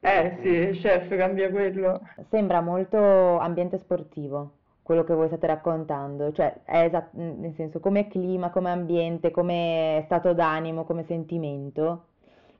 Eh 0.00 0.38
sì, 0.42 0.78
chef 0.80 1.14
cambia 1.16 1.50
quello. 1.50 2.00
Sembra 2.30 2.60
molto 2.60 3.38
ambiente 3.38 3.78
sportivo 3.78 4.52
quello 4.82 5.02
che 5.02 5.14
voi 5.14 5.26
state 5.26 5.46
raccontando, 5.48 6.30
cioè 6.32 6.60
è 6.64 6.82
esat- 6.84 7.12
nel 7.14 7.52
senso 7.56 7.80
come 7.80 8.06
clima, 8.06 8.50
come 8.50 8.70
ambiente, 8.70 9.32
come 9.32 10.02
stato 10.04 10.32
d'animo, 10.32 10.84
come 10.84 11.04
sentimento, 11.06 12.04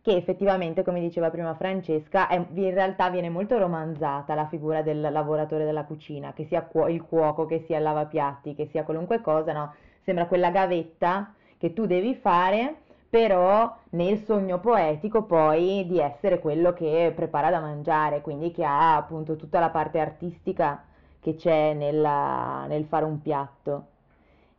che 0.03 0.17
effettivamente, 0.17 0.83
come 0.83 1.01
diceva 1.01 1.31
prima 1.31 1.55
Francesca, 1.55 2.27
è- 2.29 2.35
in 2.55 2.75
realtà 2.75 3.11
viene 3.11 3.29
molto 3.31 3.57
romanzata 3.59 4.35
la 4.35 4.47
figura 4.49 4.83
del 4.83 5.01
lavoratore 5.01 5.65
della 5.65 5.85
cucina, 5.85 6.33
che 6.33 6.47
sia 6.47 6.63
cuo- 6.63 6.89
il 6.89 7.03
cuoco, 7.05 7.47
che 7.47 7.63
sia 7.67 7.77
il 7.77 7.85
lavapiatti, 7.85 8.55
che 8.57 8.67
sia 8.73 8.83
qualunque 8.83 9.21
cosa, 9.21 9.53
no? 9.53 9.75
Sembra 10.03 10.27
quella 10.27 10.51
gavetta 10.51 11.33
che 11.59 11.73
tu 11.73 11.87
devi 11.87 12.15
fare, 12.17 12.77
però 13.17 13.75
nel 13.93 14.19
sogno 14.27 14.61
poetico 14.61 15.23
poi 15.23 15.87
di 15.87 15.99
essere 15.99 16.39
quello 16.39 16.75
che 16.75 17.11
prepara 17.17 17.49
da 17.49 17.61
mangiare, 17.61 18.21
quindi 18.21 18.51
che 18.53 18.63
ha 18.63 18.95
appunto 18.95 19.37
tutta 19.37 19.59
la 19.59 19.71
parte 19.71 19.99
artistica 19.99 20.85
che 21.19 21.35
c'è 21.35 21.73
nella- 21.73 22.67
nel 22.67 22.85
fare 22.85 23.07
un 23.07 23.23
piatto. 23.23 23.87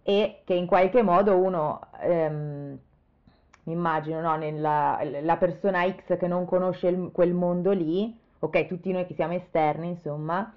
E 0.02 0.41
che 0.43 0.56
in 0.56 0.65
qualche 0.65 1.04
modo 1.04 1.36
uno, 1.38 1.82
ehm, 2.02 2.80
mi 3.65 3.74
immagino, 3.74 4.22
no, 4.22 4.36
nella, 4.38 5.00
la 5.22 5.38
persona 5.38 5.88
X 5.88 6.17
che 6.17 6.28
non 6.28 6.46
conosce 6.46 6.88
il- 6.88 7.12
quel 7.13 7.34
mondo 7.34 7.72
lì, 7.74 8.17
ok, 8.39 8.65
tutti 8.65 8.91
noi 8.91 9.06
che 9.06 9.13
siamo 9.13 9.34
esterni, 9.34 9.89
insomma, 9.89 10.52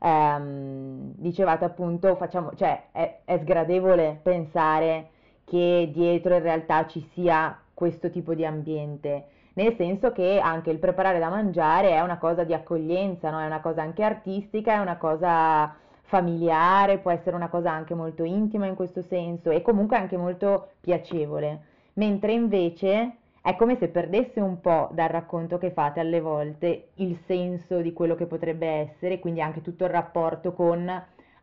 ehm, 0.00 1.12
dicevate 1.16 1.64
appunto, 1.64 2.16
facciamo, 2.16 2.50
cioè 2.56 2.86
è, 2.90 3.20
è 3.24 3.38
sgradevole 3.38 4.18
pensare 4.22 5.10
che 5.44 5.90
dietro 5.92 6.34
in 6.34 6.42
realtà 6.42 6.86
ci 6.86 7.00
sia 7.12 7.58
questo 7.72 8.10
tipo 8.10 8.34
di 8.34 8.44
ambiente. 8.44 9.26
Nel 9.54 9.74
senso 9.76 10.12
che 10.12 10.40
anche 10.42 10.70
il 10.70 10.78
preparare 10.78 11.18
da 11.18 11.28
mangiare 11.28 11.90
è 11.90 12.00
una 12.00 12.18
cosa 12.18 12.42
di 12.44 12.54
accoglienza, 12.54 13.30
no? 13.30 13.40
È 13.40 13.46
una 13.46 13.60
cosa 13.60 13.82
anche 13.82 14.02
artistica, 14.02 14.74
è 14.74 14.78
una 14.78 14.96
cosa 14.96 15.76
familiare, 16.02 16.98
può 16.98 17.10
essere 17.10 17.36
una 17.36 17.48
cosa 17.48 17.70
anche 17.70 17.94
molto 17.94 18.24
intima 18.24 18.66
in 18.66 18.74
questo 18.74 19.02
senso 19.02 19.50
e 19.50 19.62
comunque 19.62 19.96
anche 19.96 20.16
molto 20.16 20.70
piacevole. 20.80 21.60
Mentre 21.94 22.32
invece 22.32 23.16
è 23.40 23.54
come 23.56 23.76
se 23.76 23.88
perdesse 23.88 24.40
un 24.40 24.60
po' 24.60 24.88
dal 24.92 25.08
racconto 25.08 25.58
che 25.58 25.70
fate 25.70 26.00
alle 26.00 26.20
volte 26.20 26.88
il 26.94 27.18
senso 27.26 27.80
di 27.80 27.92
quello 27.92 28.14
che 28.14 28.26
potrebbe 28.26 28.66
essere, 28.66 29.18
quindi 29.18 29.40
anche 29.40 29.62
tutto 29.62 29.84
il 29.84 29.90
rapporto 29.90 30.52
con 30.52 30.88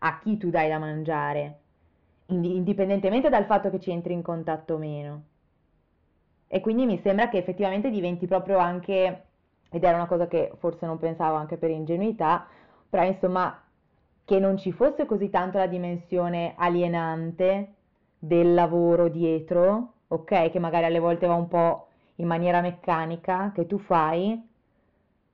a 0.04 0.20
chi 0.20 0.38
tu 0.38 0.50
dai 0.50 0.68
da 0.68 0.80
mangiare. 0.80 1.61
Indipendentemente 2.32 3.30
dal 3.30 3.46
fatto 3.46 3.70
che 3.70 3.80
ci 3.80 3.92
entri 3.92 4.14
in 4.14 4.22
contatto 4.22 4.76
o 4.76 4.78
meno. 4.78 5.24
E 6.48 6.60
quindi 6.60 6.86
mi 6.86 7.00
sembra 7.02 7.30
che 7.30 7.38
effettivamente 7.38 7.90
diventi 7.90 8.28
proprio 8.28 8.58
anche, 8.58 9.24
ed 9.70 9.84
era 9.84 9.96
una 9.96 10.08
cosa 10.08 10.28
che 10.28 10.52
forse 10.58 10.86
non 10.86 10.98
pensavo 10.98 11.36
anche 11.36 11.58
per 11.58 11.70
ingenuità, 11.70 12.48
però 12.90 13.04
insomma 13.06 13.62
che 14.26 14.40
non 14.40 14.58
ci 14.58 14.72
fosse 14.72 15.06
così 15.06 15.30
tanto 15.30 15.58
la 15.58 15.68
dimensione 15.68 16.54
alienante 16.58 17.74
del 18.20 18.54
lavoro 18.54 19.08
dietro, 19.08 19.94
ok? 20.08 20.52
Che 20.52 20.60
magari 20.60 20.86
alle 20.86 21.00
volte 21.00 21.26
va 21.26 21.36
un 21.36 21.48
po' 21.48 21.88
in 22.16 22.28
maniera 22.28 22.62
meccanica 22.62 23.52
che 23.54 23.66
tu 23.66 23.78
fai, 23.80 24.50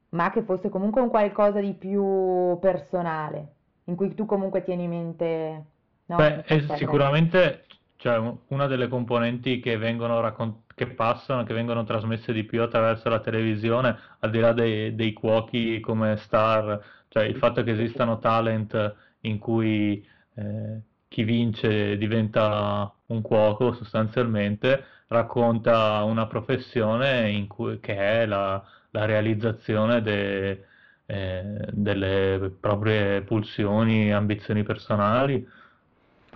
ma 0.10 0.29
che 0.31 0.43
fosse 0.43 0.69
comunque 0.69 1.01
un 1.01 1.10
qualcosa 1.10 1.60
di 1.60 1.73
più 1.73 2.57
personale, 2.60 3.53
in 3.86 3.95
cui 3.95 4.13
tu 4.13 4.25
comunque 4.25 4.63
tieni 4.63 4.83
in 4.83 4.89
mente, 4.89 5.65
no? 6.08 6.17
Beh, 6.17 6.43
è 6.43 6.60
sicuramente 6.76 7.65
cioè, 7.98 8.17
una 8.48 8.67
delle 8.67 8.88
componenti 8.88 9.60
che 9.60 9.78
vengono 9.78 10.20
raccon- 10.20 10.63
che 10.76 10.88
passano, 10.88 11.43
che 11.43 11.54
vengono 11.54 11.84
trasmesse 11.84 12.32
di 12.34 12.43
più 12.43 12.62
attraverso 12.62 13.10
la 13.10 13.20
televisione, 13.20 13.98
al 14.20 14.30
di 14.30 14.39
là 14.39 14.54
dei, 14.54 14.96
dei 14.96 15.13
cuochi 15.13 15.80
come 15.80 16.15
star, 16.17 16.80
cioè 17.10 17.24
il 17.24 17.36
fatto 17.38 17.63
che 17.63 17.72
esistano 17.72 18.20
talent 18.20 18.96
in 19.22 19.39
cui 19.39 20.06
eh, 20.36 20.82
chi 21.08 21.24
vince 21.24 21.98
diventa 21.98 22.93
un 23.08 23.22
cuoco 23.22 23.74
sostanzialmente, 23.74 24.84
racconta 25.08 26.04
una 26.04 26.28
professione 26.28 27.30
in 27.32 27.48
cui, 27.48 27.80
che 27.80 27.96
è 27.96 28.26
la, 28.26 28.63
la 28.91 29.06
realizzazione 29.06 30.02
de- 30.02 30.65
eh, 31.06 31.65
delle 31.72 32.52
proprie 32.60 33.22
pulsioni, 33.22 34.12
ambizioni 34.13 34.63
personali. 34.63 35.48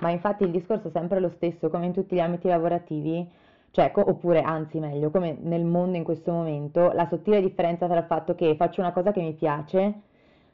Ma 0.02 0.10
infatti 0.10 0.44
il 0.44 0.52
discorso 0.52 0.88
è 0.88 0.92
sempre 0.92 1.20
lo 1.20 1.30
stesso, 1.30 1.70
come 1.70 1.86
in 1.86 1.94
tutti 1.94 2.16
gli 2.16 2.20
ambiti 2.20 2.48
lavorativi, 2.48 3.28
cioè, 3.72 3.92
co- 3.92 4.04
oppure 4.06 4.42
anzi 4.42 4.80
meglio, 4.80 5.12
come 5.12 5.38
nel 5.42 5.64
mondo 5.64 5.96
in 5.98 6.04
questo 6.04 6.32
momento, 6.32 6.92
la 6.94 7.08
sottile 7.08 7.40
differenza 7.42 7.88
tra 7.88 7.98
il 8.00 8.06
fatto 8.06 8.36
che 8.36 8.56
faccio 8.58 8.82
una 8.82 8.92
cosa 8.94 9.12
che 9.12 9.22
mi 9.22 9.34
piace 9.34 10.02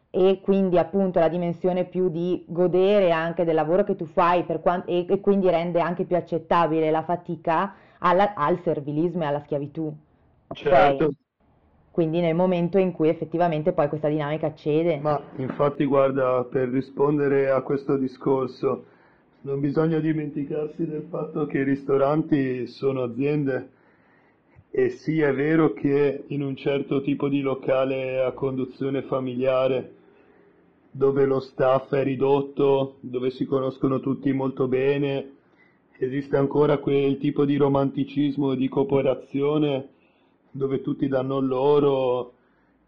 e 0.10 0.40
quindi 0.42 0.78
appunto 0.78 1.20
la 1.20 1.30
dimensione 1.30 1.86
più 1.86 2.10
di 2.10 2.44
godere 2.48 3.12
anche 3.12 3.44
del 3.46 3.56
lavoro 3.56 3.84
che 3.84 3.96
tu 3.96 4.06
fai 4.06 4.44
per 4.44 4.62
quan- 4.62 4.84
e, 4.86 5.06
e 5.08 5.20
quindi 5.22 5.50
rende 5.50 5.80
anche 5.80 6.06
più 6.06 6.16
accettabile 6.16 6.92
la 6.92 7.04
fatica 7.04 7.74
alla- 8.00 8.34
al 8.36 8.60
servilismo 8.62 9.24
e 9.24 9.26
alla 9.28 9.42
schiavitù. 9.42 9.94
Certo, 10.54 11.12
Quindi 11.92 12.20
nel 12.22 12.36
momento 12.36 12.78
in 12.78 12.92
cui 12.92 13.10
effettivamente 13.10 13.74
poi 13.74 13.88
questa 13.90 14.08
dinamica 14.10 14.54
cede. 14.54 14.98
ma 14.98 15.20
infatti 15.38 15.86
guarda, 15.86 16.44
per 16.44 16.70
rispondere 16.70 17.50
a 17.50 17.62
questo 17.62 17.98
discorso, 17.98 18.86
non 19.48 19.62
bisogna 19.62 20.00
dimenticarsi 20.00 20.86
del 20.86 21.06
fatto 21.10 21.46
che 21.46 21.60
i 21.60 21.64
ristoranti 21.64 22.68
sono 22.68 23.04
aziende 23.04 23.70
e 24.70 24.90
sì, 24.90 25.22
è 25.22 25.34
vero 25.34 25.72
che 25.72 26.26
in 26.28 26.42
un 26.44 26.58
certo 26.58 27.02
tipo 27.02 27.30
di 27.30 27.40
locale 27.40 28.20
a 28.20 28.34
conduzione 28.34 29.04
familiare, 29.04 29.94
dove 30.92 31.26
lo 31.26 31.40
staff 31.40 31.94
è 31.94 32.04
ridotto, 32.04 32.98
dove 33.00 33.30
si 33.30 33.46
conoscono 33.46 34.02
tutti 34.02 34.34
molto 34.34 34.68
bene, 34.68 35.36
esiste 35.98 36.36
ancora 36.36 36.80
quel 36.80 37.18
tipo 37.18 37.46
di 37.46 37.56
romanticismo 37.56 38.52
e 38.52 38.58
di 38.58 38.68
cooperazione 38.68 39.88
dove 40.52 40.82
tutti 40.82 41.08
danno 41.08 41.40
loro 41.40 42.34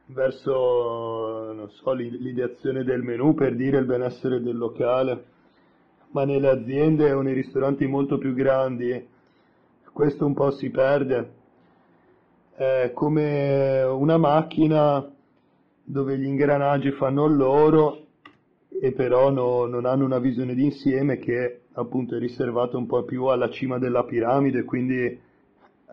verso, 0.08 1.70
so, 1.70 1.94
l'i- 1.94 2.20
l'ideazione 2.20 2.84
del 2.84 3.02
menù 3.02 3.34
per 3.34 3.56
dire 3.56 3.78
il 3.78 3.86
benessere 3.86 4.42
del 4.42 4.58
locale, 4.58 5.38
ma 6.12 6.26
nelle 6.26 6.50
aziende 6.50 7.12
o 7.12 7.22
nei 7.22 7.34
ristoranti 7.34 7.86
molto 7.86 8.18
più 8.18 8.34
grandi 8.34 9.18
questo 10.00 10.26
un 10.26 10.34
po' 10.34 10.52
si 10.52 10.70
perde. 10.70 11.34
È 12.56 12.92
come 12.94 13.84
una 13.84 14.18
macchina 14.18 15.06
dove 15.84 16.18
gli 16.18 16.24
ingranaggi 16.24 16.92
fanno 16.92 17.28
loro 17.28 18.06
e 18.70 18.94
però 18.94 19.30
no- 19.30 19.66
non 19.66 19.86
hanno 19.86 20.06
una 20.06 20.20
visione 20.20 20.56
d'insieme 20.56 21.18
che 21.18 21.64
appunto 21.74 22.16
è 22.16 22.20
riservata 22.20 22.78
un 22.78 22.86
po' 22.86 23.04
più 23.04 23.26
alla 23.26 23.50
cima 23.50 23.78
della 23.78 24.06
piramide, 24.06 24.64
quindi 24.64 25.20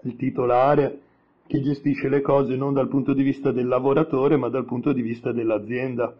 il 0.02 0.16
titolare 0.16 1.00
che 1.48 1.60
gestisce 1.60 2.08
le 2.08 2.20
cose 2.20 2.54
non 2.54 2.74
dal 2.74 2.88
punto 2.88 3.12
di 3.12 3.24
vista 3.24 3.50
del 3.50 3.66
lavoratore, 3.66 4.36
ma 4.36 4.48
dal 4.48 4.66
punto 4.66 4.92
di 4.92 5.02
vista 5.02 5.32
dell'azienda. 5.32 6.16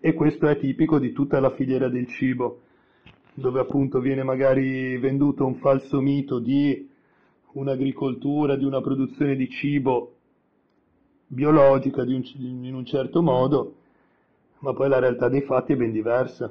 E 0.00 0.12
questo 0.14 0.48
è 0.48 0.58
tipico 0.58 0.98
di 0.98 1.12
tutta 1.12 1.38
la 1.38 1.50
filiera 1.50 1.88
del 1.88 2.08
cibo, 2.08 2.62
dove 3.38 3.60
appunto 3.60 4.00
viene 4.00 4.22
magari 4.22 4.96
venduto 4.96 5.44
un 5.44 5.56
falso 5.56 6.00
mito 6.00 6.38
di 6.38 6.88
un'agricoltura, 7.52 8.56
di 8.56 8.64
una 8.64 8.80
produzione 8.80 9.36
di 9.36 9.48
cibo 9.50 10.14
biologica 11.26 12.02
di 12.04 12.14
un 12.14 12.22
in 12.64 12.74
un 12.74 12.86
certo 12.86 13.20
modo, 13.20 13.74
ma 14.60 14.72
poi 14.72 14.88
la 14.88 15.00
realtà 15.00 15.28
dei 15.28 15.42
fatti 15.42 15.74
è 15.74 15.76
ben 15.76 15.92
diversa. 15.92 16.50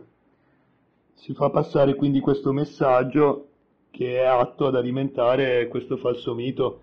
Si 1.15 1.33
fa 1.33 1.49
passare 1.49 1.95
quindi 1.95 2.19
questo 2.19 2.53
messaggio 2.53 3.47
che 3.89 4.19
è 4.19 4.25
atto 4.25 4.67
ad 4.67 4.75
alimentare 4.75 5.67
questo 5.67 5.97
falso 5.97 6.35
mito 6.35 6.81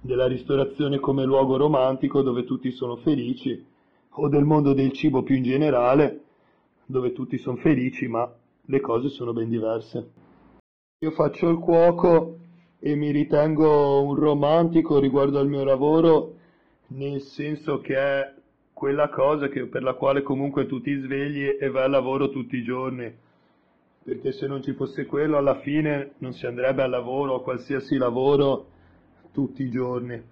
della 0.00 0.26
ristorazione 0.26 0.98
come 0.98 1.24
luogo 1.24 1.56
romantico 1.56 2.22
dove 2.22 2.42
tutti 2.42 2.72
sono 2.72 2.96
felici, 2.96 3.64
o 4.16 4.28
del 4.28 4.44
mondo 4.44 4.72
del 4.72 4.90
cibo 4.92 5.22
più 5.22 5.36
in 5.36 5.44
generale, 5.44 6.22
dove 6.86 7.12
tutti 7.12 7.38
sono 7.38 7.56
felici, 7.56 8.08
ma 8.08 8.28
le 8.66 8.80
cose 8.80 9.08
sono 9.08 9.32
ben 9.32 9.48
diverse. 9.48 10.10
Io 11.00 11.10
faccio 11.10 11.48
il 11.50 11.58
cuoco 11.58 12.38
e 12.78 12.94
mi 12.94 13.10
ritengo 13.10 14.02
un 14.02 14.14
romantico 14.14 14.98
riguardo 14.98 15.38
al 15.38 15.48
mio 15.48 15.64
lavoro, 15.64 16.34
nel 16.88 17.20
senso 17.20 17.80
che 17.80 17.96
è 17.96 18.34
quella 18.72 19.08
cosa 19.08 19.48
che- 19.48 19.66
per 19.66 19.82
la 19.82 19.94
quale 19.94 20.22
comunque 20.22 20.66
tu 20.66 20.80
ti 20.80 20.94
svegli 20.94 21.56
e 21.60 21.68
vai 21.70 21.84
al 21.84 21.90
lavoro 21.90 22.30
tutti 22.30 22.56
i 22.56 22.62
giorni, 22.62 23.12
perché 24.02 24.32
se 24.32 24.46
non 24.46 24.62
ci 24.62 24.72
fosse 24.72 25.06
quello 25.06 25.36
alla 25.36 25.60
fine 25.60 26.12
non 26.18 26.32
si 26.32 26.46
andrebbe 26.46 26.82
al 26.82 26.90
lavoro, 26.90 27.36
a 27.36 27.42
qualsiasi 27.42 27.96
lavoro, 27.96 28.66
tutti 29.32 29.62
i 29.62 29.70
giorni. 29.70 30.22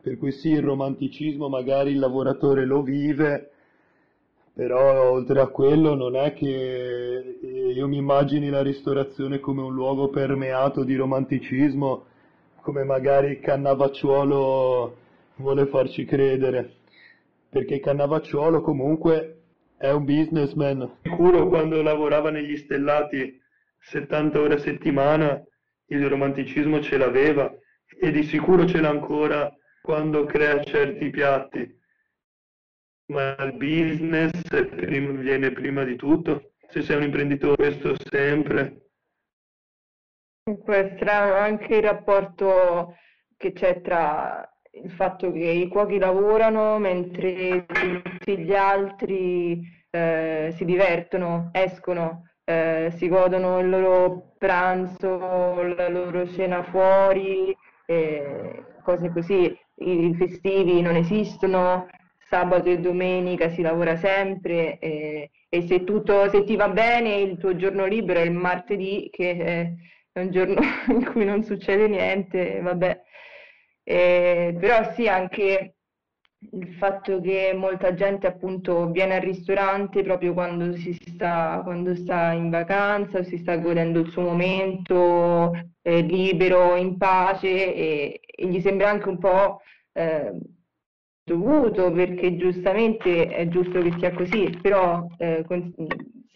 Per 0.00 0.18
cui 0.18 0.32
sì, 0.32 0.50
il 0.50 0.62
romanticismo 0.62 1.48
magari 1.48 1.90
il 1.90 1.98
lavoratore 1.98 2.64
lo 2.64 2.82
vive, 2.82 3.50
però 4.56 5.10
oltre 5.10 5.40
a 5.40 5.48
quello 5.48 5.94
non 5.94 6.16
è 6.16 6.32
che 6.32 7.36
eh, 7.42 7.72
io 7.74 7.86
mi 7.86 7.98
immagini 7.98 8.48
la 8.48 8.62
ristorazione 8.62 9.38
come 9.38 9.60
un 9.60 9.74
luogo 9.74 10.08
permeato 10.08 10.82
di 10.82 10.96
romanticismo, 10.96 12.06
come 12.62 12.82
magari 12.82 13.38
Cannavacciuolo 13.38 14.96
vuole 15.36 15.66
farci 15.66 16.06
credere, 16.06 16.76
perché 17.50 17.80
Cannavacciuolo 17.80 18.62
comunque 18.62 19.42
è 19.76 19.90
un 19.90 20.06
businessman. 20.06 21.00
Sicuro 21.02 21.48
quando 21.48 21.82
lavorava 21.82 22.30
negli 22.30 22.56
stellati 22.56 23.38
70 23.78 24.40
ore 24.40 24.54
a 24.54 24.58
settimana 24.58 25.38
il 25.88 26.08
romanticismo 26.08 26.80
ce 26.80 26.96
l'aveva 26.96 27.54
e 28.00 28.10
di 28.10 28.22
sicuro 28.22 28.64
ce 28.64 28.80
l'ha 28.80 28.88
ancora 28.88 29.54
quando 29.82 30.24
crea 30.24 30.64
certi 30.64 31.10
piatti 31.10 31.76
ma 33.06 33.36
il 33.44 33.52
business 33.52 34.42
è 34.50 34.64
prim- 34.66 35.18
viene 35.18 35.52
prima 35.52 35.84
di 35.84 35.96
tutto. 35.96 36.52
Se 36.68 36.82
sei 36.82 36.96
un 36.96 37.04
imprenditore, 37.04 37.56
questo 37.56 37.94
sempre. 38.10 38.90
È 40.44 40.92
strano 40.96 41.34
anche 41.34 41.76
il 41.76 41.82
rapporto 41.82 42.94
che 43.36 43.52
c'è 43.52 43.80
tra 43.80 44.48
il 44.82 44.90
fatto 44.90 45.32
che 45.32 45.38
i 45.38 45.68
cuochi 45.68 45.98
lavorano 45.98 46.78
mentre 46.78 47.66
tutti 47.66 48.38
gli 48.38 48.54
altri 48.54 49.60
eh, 49.90 50.52
si 50.54 50.64
divertono, 50.64 51.50
escono, 51.52 52.28
eh, 52.44 52.92
si 52.96 53.08
godono 53.08 53.58
il 53.60 53.70
loro 53.70 54.34
pranzo, 54.38 55.62
la 55.62 55.88
loro 55.88 56.28
cena 56.28 56.62
fuori, 56.64 57.56
eh, 57.86 58.64
cose 58.82 59.10
così. 59.10 59.58
I 59.78 60.14
festivi 60.16 60.80
non 60.80 60.96
esistono, 60.96 61.86
sabato 62.28 62.68
e 62.68 62.78
domenica 62.78 63.48
si 63.50 63.62
lavora 63.62 63.96
sempre 63.96 64.78
eh, 64.78 65.30
e 65.48 65.66
se 65.66 65.84
tutto, 65.84 66.28
se 66.28 66.44
ti 66.44 66.56
va 66.56 66.68
bene 66.68 67.16
il 67.16 67.38
tuo 67.38 67.56
giorno 67.56 67.86
libero 67.86 68.20
è 68.20 68.24
il 68.24 68.32
martedì 68.32 69.08
che 69.10 69.36
è 69.36 69.72
è 70.16 70.20
un 70.20 70.30
giorno 70.30 70.60
in 70.88 71.04
cui 71.12 71.24
non 71.24 71.42
succede 71.44 71.88
niente, 71.88 72.60
vabbè. 72.60 73.02
Eh, 73.82 74.56
però 74.58 74.92
sì, 74.94 75.08
anche 75.08 75.74
il 76.38 76.74
fatto 76.74 77.20
che 77.20 77.52
molta 77.54 77.94
gente 77.94 78.26
appunto 78.26 78.90
viene 78.90 79.16
al 79.16 79.20
ristorante 79.22 80.02
proprio 80.02 80.32
quando 80.32 80.74
si 80.76 80.92
sta, 80.94 81.60
quando 81.62 81.94
sta 81.94 82.32
in 82.32 82.50
vacanza, 82.50 83.22
si 83.24 83.36
sta 83.38 83.56
godendo 83.56 84.00
il 84.00 84.10
suo 84.10 84.22
momento 84.22 85.52
eh, 85.82 86.00
libero, 86.00 86.76
in 86.76 86.96
pace 86.96 87.74
e, 87.74 88.20
e 88.24 88.46
gli 88.46 88.60
sembra 88.60 88.88
anche 88.90 89.08
un 89.08 89.18
po' 89.18 89.60
eh, 89.92 90.32
dovuto 91.26 91.90
perché 91.90 92.36
giustamente 92.36 93.26
è 93.28 93.48
giusto 93.48 93.82
che 93.82 93.92
sia 93.98 94.12
così, 94.12 94.48
però 94.62 95.06
eh, 95.18 95.42
con- 95.44 95.74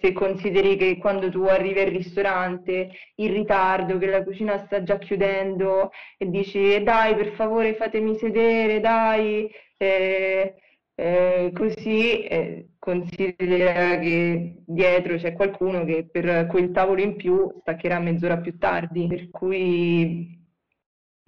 se 0.00 0.12
consideri 0.12 0.76
che 0.76 0.96
quando 0.98 1.30
tu 1.30 1.42
arrivi 1.44 1.78
al 1.80 1.90
ristorante 1.90 2.90
in 3.16 3.32
ritardo, 3.32 3.98
che 3.98 4.06
la 4.06 4.24
cucina 4.24 4.58
sta 4.64 4.82
già 4.82 4.98
chiudendo 4.98 5.90
e 6.18 6.28
dici 6.28 6.74
eh, 6.74 6.82
dai 6.82 7.14
per 7.14 7.32
favore 7.34 7.74
fatemi 7.74 8.16
sedere, 8.16 8.80
dai, 8.80 9.48
eh, 9.76 10.54
eh, 10.96 11.50
così 11.54 12.24
eh, 12.24 12.70
considera 12.78 13.98
che 14.00 14.62
dietro 14.66 15.16
c'è 15.16 15.34
qualcuno 15.34 15.84
che 15.84 16.08
per 16.10 16.46
quel 16.48 16.72
tavolo 16.72 17.00
in 17.00 17.14
più 17.16 17.48
staccherà 17.60 18.00
mezz'ora 18.00 18.38
più 18.38 18.58
tardi, 18.58 19.06
per 19.06 19.30
cui 19.30 20.39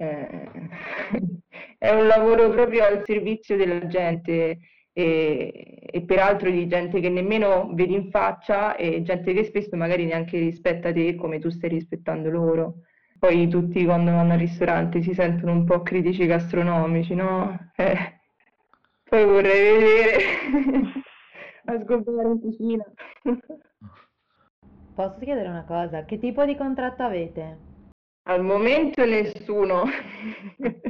eh, 0.02 0.48
è 1.78 1.90
un 1.90 2.06
lavoro 2.06 2.50
proprio 2.50 2.84
al 2.84 3.02
servizio 3.04 3.56
della 3.56 3.86
gente 3.86 4.58
e, 4.92 5.88
e, 5.90 6.02
peraltro 6.02 6.50
di 6.50 6.66
gente 6.66 7.00
che 7.00 7.08
nemmeno 7.08 7.70
vedi 7.72 7.94
in 7.94 8.10
faccia 8.10 8.76
e 8.76 9.02
gente 9.02 9.32
che 9.32 9.44
spesso 9.44 9.76
magari 9.76 10.04
neanche 10.04 10.38
rispetta 10.38 10.92
te 10.92 11.14
come 11.14 11.38
tu 11.38 11.48
stai 11.50 11.70
rispettando 11.70 12.28
loro. 12.30 12.74
Poi 13.18 13.48
tutti 13.48 13.84
quando 13.84 14.10
vanno 14.10 14.32
al 14.32 14.38
ristorante 14.38 15.00
si 15.00 15.14
sentono 15.14 15.52
un 15.52 15.64
po' 15.64 15.82
critici 15.82 16.26
gastronomici, 16.26 17.14
no? 17.14 17.70
Eh, 17.76 18.20
poi 19.04 19.24
vorrei 19.24 19.78
vedere 19.78 20.16
a 21.66 21.80
scoprire 21.80 22.22
in 22.22 22.40
cucina. 22.40 22.84
Posso 24.94 25.18
chiedere 25.20 25.48
una 25.48 25.64
cosa? 25.64 26.04
Che 26.04 26.18
tipo 26.18 26.44
di 26.44 26.56
contratto 26.56 27.04
avete? 27.04 27.71
Al 28.24 28.44
momento 28.44 29.04
nessuno. 29.04 29.82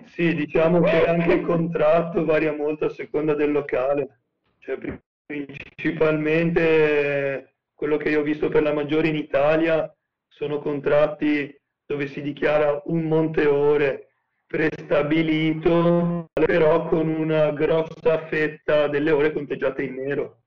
Sì, 0.06 0.34
diciamo 0.34 0.82
che 0.82 1.06
anche 1.06 1.32
il 1.32 1.46
contratto 1.46 2.26
varia 2.26 2.52
molto 2.52 2.84
a 2.84 2.90
seconda 2.90 3.32
del 3.34 3.52
locale. 3.52 4.20
Cioè, 4.58 4.76
principalmente 5.24 7.54
quello 7.74 7.96
che 7.96 8.10
io 8.10 8.20
ho 8.20 8.22
visto 8.22 8.50
per 8.50 8.62
la 8.62 8.74
maggiore 8.74 9.08
in 9.08 9.16
Italia 9.16 9.90
sono 10.28 10.58
contratti 10.58 11.58
dove 11.86 12.06
si 12.06 12.20
dichiara 12.20 12.82
un 12.86 13.04
monte 13.04 13.46
ore 13.46 14.08
prestabilito, 14.46 16.28
però 16.34 16.86
con 16.86 17.08
una 17.08 17.50
grossa 17.52 18.26
fetta 18.26 18.88
delle 18.88 19.10
ore 19.10 19.32
conteggiate 19.32 19.84
in 19.84 19.94
nero. 19.94 20.42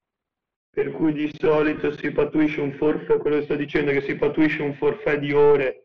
Per 0.70 0.92
cui 0.92 1.14
di 1.14 1.32
solito 1.36 1.92
si 1.94 2.12
patuisce 2.12 2.62
un 2.62 2.74
forfait, 2.74 3.20
quello 3.20 3.38
che 3.38 3.44
sto 3.46 3.56
dicendo 3.56 3.90
che 3.92 4.02
si 4.02 4.16
patuisce 4.16 4.62
un 4.62 4.76
forfait 4.76 5.18
di 5.18 5.34
ore 5.34 5.85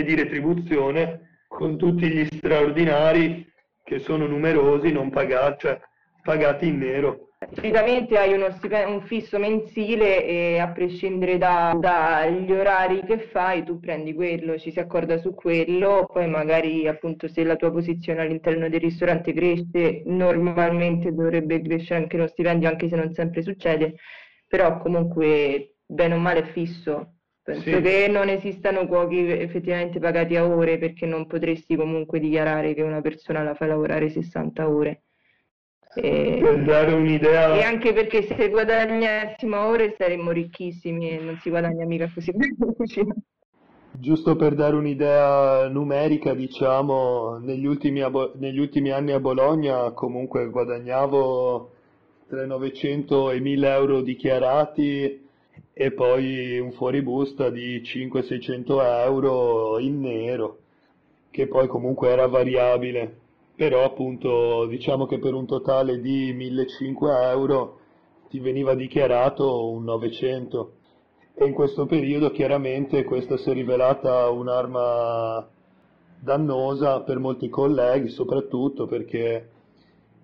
e 0.00 0.04
di 0.04 0.14
retribuzione 0.14 1.42
con 1.48 1.76
tutti 1.76 2.08
gli 2.08 2.24
straordinari 2.26 3.46
che 3.82 3.98
sono 3.98 4.26
numerosi, 4.26 4.92
non 4.92 5.10
pagati, 5.10 5.66
cioè 5.66 5.80
pagati 6.22 6.68
in 6.68 6.78
nero. 6.78 7.28
Solitamente 7.52 8.18
hai 8.18 8.32
uno 8.32 8.46
un 8.86 9.00
fisso 9.02 9.38
mensile 9.38 10.24
e 10.24 10.58
a 10.58 10.70
prescindere 10.72 11.38
da, 11.38 11.74
dagli 11.78 12.52
orari 12.52 13.02
che 13.06 13.18
fai 13.18 13.64
tu 13.64 13.78
prendi 13.78 14.12
quello, 14.12 14.58
ci 14.58 14.70
si 14.72 14.80
accorda 14.80 15.18
su 15.18 15.34
quello, 15.34 16.08
poi 16.12 16.28
magari 16.28 16.86
appunto 16.86 17.28
se 17.28 17.44
la 17.44 17.56
tua 17.56 17.70
posizione 17.70 18.20
all'interno 18.20 18.68
del 18.68 18.80
ristorante 18.80 19.32
cresce, 19.32 20.02
normalmente 20.06 21.12
dovrebbe 21.12 21.62
crescere 21.62 22.00
anche 22.00 22.16
lo 22.16 22.26
stipendio 22.26 22.68
anche 22.68 22.88
se 22.88 22.96
non 22.96 23.12
sempre 23.14 23.42
succede, 23.42 23.94
però 24.46 24.78
comunque 24.78 25.76
bene 25.86 26.14
o 26.14 26.18
male 26.18 26.40
è 26.40 26.44
fisso 26.52 27.17
Penso 27.48 27.62
sì. 27.62 27.80
che 27.80 28.08
non 28.08 28.28
esistano 28.28 28.86
cuochi 28.86 29.26
effettivamente 29.26 29.98
pagati 29.98 30.36
a 30.36 30.46
ore 30.46 30.76
perché 30.76 31.06
non 31.06 31.26
potresti 31.26 31.76
comunque 31.76 32.20
dichiarare 32.20 32.74
che 32.74 32.82
una 32.82 33.00
persona 33.00 33.42
la 33.42 33.54
fa 33.54 33.64
lavorare 33.64 34.10
60 34.10 34.68
ore. 34.68 35.04
E, 35.94 36.40
per 36.42 36.62
dare 36.62 36.92
un'idea. 36.92 37.54
E 37.54 37.62
anche 37.62 37.94
perché 37.94 38.20
se 38.20 38.50
guadagnassimo 38.50 39.56
a 39.56 39.66
ore 39.66 39.94
saremmo 39.96 40.30
ricchissimi 40.30 41.08
e 41.08 41.20
non 41.20 41.38
si 41.38 41.48
guadagna 41.48 41.86
mica 41.86 42.10
così 42.12 42.32
bene. 42.32 42.54
Giusto 43.92 44.36
per 44.36 44.54
dare 44.54 44.76
un'idea 44.76 45.68
numerica, 45.68 46.34
diciamo, 46.34 47.38
negli 47.38 47.64
ultimi, 47.64 48.04
negli 48.34 48.58
ultimi 48.58 48.90
anni 48.90 49.12
a 49.12 49.20
Bologna 49.20 49.90
comunque 49.92 50.50
guadagnavo 50.50 51.70
tra 52.28 52.44
900 52.44 53.30
e 53.30 53.40
1000 53.40 53.72
euro 53.72 54.02
dichiarati 54.02 55.27
e 55.80 55.92
poi 55.92 56.58
un 56.58 56.72
fuoribusta 56.72 57.50
di 57.50 57.80
500-600 57.80 59.04
euro 59.04 59.78
in 59.78 60.00
nero, 60.00 60.58
che 61.30 61.46
poi 61.46 61.68
comunque 61.68 62.08
era 62.08 62.26
variabile, 62.26 63.16
però 63.54 63.84
appunto 63.84 64.66
diciamo 64.66 65.06
che 65.06 65.20
per 65.20 65.34
un 65.34 65.46
totale 65.46 66.00
di 66.00 66.32
1500 66.32 67.20
euro 67.22 67.78
ti 68.28 68.40
veniva 68.40 68.74
dichiarato 68.74 69.70
un 69.70 69.84
900 69.84 70.72
e 71.34 71.46
in 71.46 71.52
questo 71.52 71.86
periodo 71.86 72.32
chiaramente 72.32 73.04
questa 73.04 73.36
si 73.36 73.48
è 73.48 73.52
rivelata 73.52 74.28
un'arma 74.30 75.48
dannosa 76.18 77.02
per 77.02 77.20
molti 77.20 77.48
colleghi, 77.48 78.08
soprattutto 78.08 78.88
perché 78.88 79.48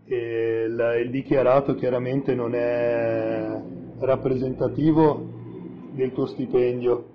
eh, 0.04 0.64
il, 0.66 1.00
il 1.04 1.10
dichiarato 1.10 1.76
chiaramente 1.76 2.34
non 2.34 2.56
è 2.56 3.62
rappresentativo 4.00 5.33
del 5.94 6.12
tuo 6.12 6.26
stipendio 6.26 7.12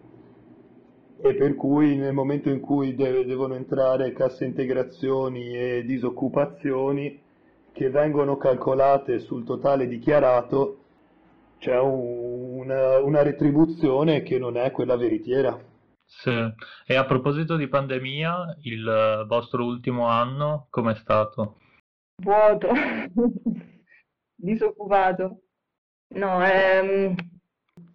e 1.21 1.35
per 1.35 1.55
cui 1.55 1.97
nel 1.97 2.13
momento 2.13 2.49
in 2.49 2.61
cui 2.61 2.95
deve, 2.95 3.25
devono 3.25 3.55
entrare 3.55 4.13
casse 4.13 4.45
integrazioni 4.45 5.57
e 5.57 5.83
disoccupazioni 5.85 7.21
che 7.73 7.89
vengono 7.89 8.37
calcolate 8.37 9.19
sul 9.19 9.43
totale 9.43 9.87
dichiarato 9.87 10.77
c'è 11.59 11.77
un, 11.77 12.61
una, 12.61 12.99
una 12.99 13.21
retribuzione 13.21 14.23
che 14.23 14.39
non 14.39 14.55
è 14.55 14.71
quella 14.71 14.95
veritiera. 14.95 15.59
Sì. 16.05 16.31
E 16.85 16.95
a 16.95 17.05
proposito 17.05 17.57
di 17.57 17.67
pandemia, 17.67 18.57
il 18.61 19.25
vostro 19.27 19.65
ultimo 19.65 20.07
anno 20.07 20.67
com'è 20.69 20.95
stato? 20.95 21.57
Vuoto, 22.23 22.69
disoccupato. 24.35 25.41
No, 26.15 26.43
ehm, 26.43 27.15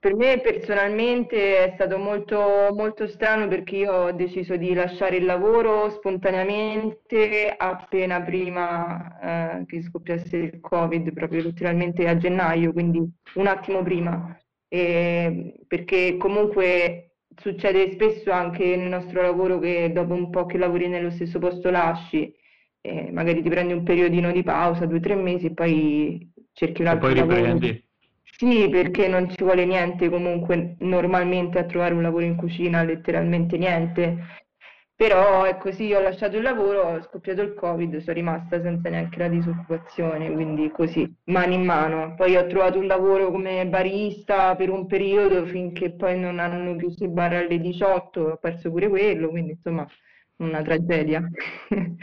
per 0.04 0.16
me 0.16 0.38
personalmente 0.38 1.64
è 1.64 1.72
stato 1.76 1.96
molto, 1.96 2.38
molto 2.76 3.06
strano 3.06 3.48
perché 3.48 3.76
io 3.76 3.90
ho 3.90 4.12
deciso 4.12 4.54
di 4.54 4.74
lasciare 4.74 5.16
il 5.16 5.24
lavoro 5.24 5.88
spontaneamente 5.88 7.54
appena 7.56 8.20
prima 8.20 9.60
eh, 9.60 9.64
che 9.64 9.80
scoppiasse 9.80 10.36
il 10.36 10.60
Covid, 10.60 11.10
proprio 11.14 11.44
letteralmente 11.44 12.06
a 12.06 12.18
gennaio, 12.18 12.74
quindi 12.74 13.02
un 13.36 13.46
attimo 13.46 13.82
prima. 13.82 14.38
E 14.68 15.54
perché 15.66 16.18
comunque 16.18 17.14
succede 17.34 17.92
spesso 17.92 18.30
anche 18.30 18.76
nel 18.76 18.90
nostro 18.90 19.22
lavoro 19.22 19.58
che 19.58 19.90
dopo 19.90 20.12
un 20.12 20.28
po' 20.28 20.44
che 20.44 20.58
lavori 20.58 20.86
nello 20.86 21.12
stesso 21.12 21.38
posto 21.38 21.70
lasci, 21.70 22.30
eh, 22.82 23.10
magari 23.10 23.40
ti 23.40 23.48
prendi 23.48 23.72
un 23.72 23.82
periodino 23.84 24.30
di 24.32 24.42
pausa, 24.42 24.84
due 24.84 24.98
o 24.98 25.00
tre 25.00 25.14
mesi 25.14 25.46
e 25.46 25.54
poi 25.54 26.30
cerchi 26.52 26.82
un 26.82 26.88
altro 26.88 27.08
e 27.08 27.24
poi 27.24 27.42
lavoro. 27.42 27.82
Sì, 28.36 28.68
perché 28.68 29.06
non 29.08 29.28
ci 29.30 29.42
vuole 29.44 29.64
niente 29.64 30.08
comunque 30.08 30.74
normalmente 30.80 31.58
a 31.58 31.64
trovare 31.66 31.94
un 31.94 32.02
lavoro 32.02 32.24
in 32.24 32.36
cucina, 32.36 32.82
letteralmente 32.82 33.56
niente. 33.56 34.16
Però 34.96 35.44
è 35.44 35.56
così, 35.58 35.92
ho 35.92 36.00
lasciato 36.00 36.36
il 36.36 36.42
lavoro, 36.42 36.82
ho 36.82 37.02
scoppiato 37.02 37.42
il 37.42 37.54
Covid, 37.54 37.96
sono 37.98 38.12
rimasta 38.16 38.60
senza 38.60 38.88
neanche 38.88 39.18
la 39.18 39.28
disoccupazione, 39.28 40.32
quindi 40.32 40.70
così, 40.70 41.12
mano 41.24 41.52
in 41.54 41.64
mano. 41.64 42.14
Poi 42.16 42.36
ho 42.36 42.46
trovato 42.46 42.78
un 42.78 42.86
lavoro 42.86 43.30
come 43.30 43.66
barista 43.66 44.54
per 44.56 44.70
un 44.70 44.86
periodo 44.86 45.46
finché 45.46 45.94
poi 45.94 46.18
non 46.18 46.38
hanno 46.38 46.76
chiuso 46.76 47.04
il 47.04 47.10
bar 47.10 47.34
alle 47.34 47.58
18, 47.60 48.20
ho 48.32 48.36
perso 48.36 48.70
pure 48.70 48.88
quello, 48.88 49.28
quindi 49.30 49.52
insomma 49.52 49.86
una 50.38 50.62
tragedia. 50.62 51.22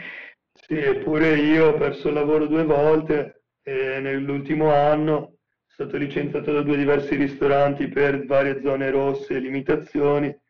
Sì, 0.54 0.74
eppure 0.78 1.36
io 1.38 1.68
ho 1.68 1.74
perso 1.78 2.08
il 2.08 2.14
lavoro 2.14 2.46
due 2.46 2.64
volte 2.64 3.44
e 3.62 3.98
nell'ultimo 4.00 4.70
anno 4.72 5.31
stato 5.72 5.96
licenziato 5.96 6.52
da 6.52 6.62
due 6.62 6.76
diversi 6.76 7.16
ristoranti 7.16 7.88
per 7.88 8.26
varie 8.26 8.60
zone 8.62 8.90
rosse 8.90 9.34
e 9.34 9.40
limitazioni 9.40 10.40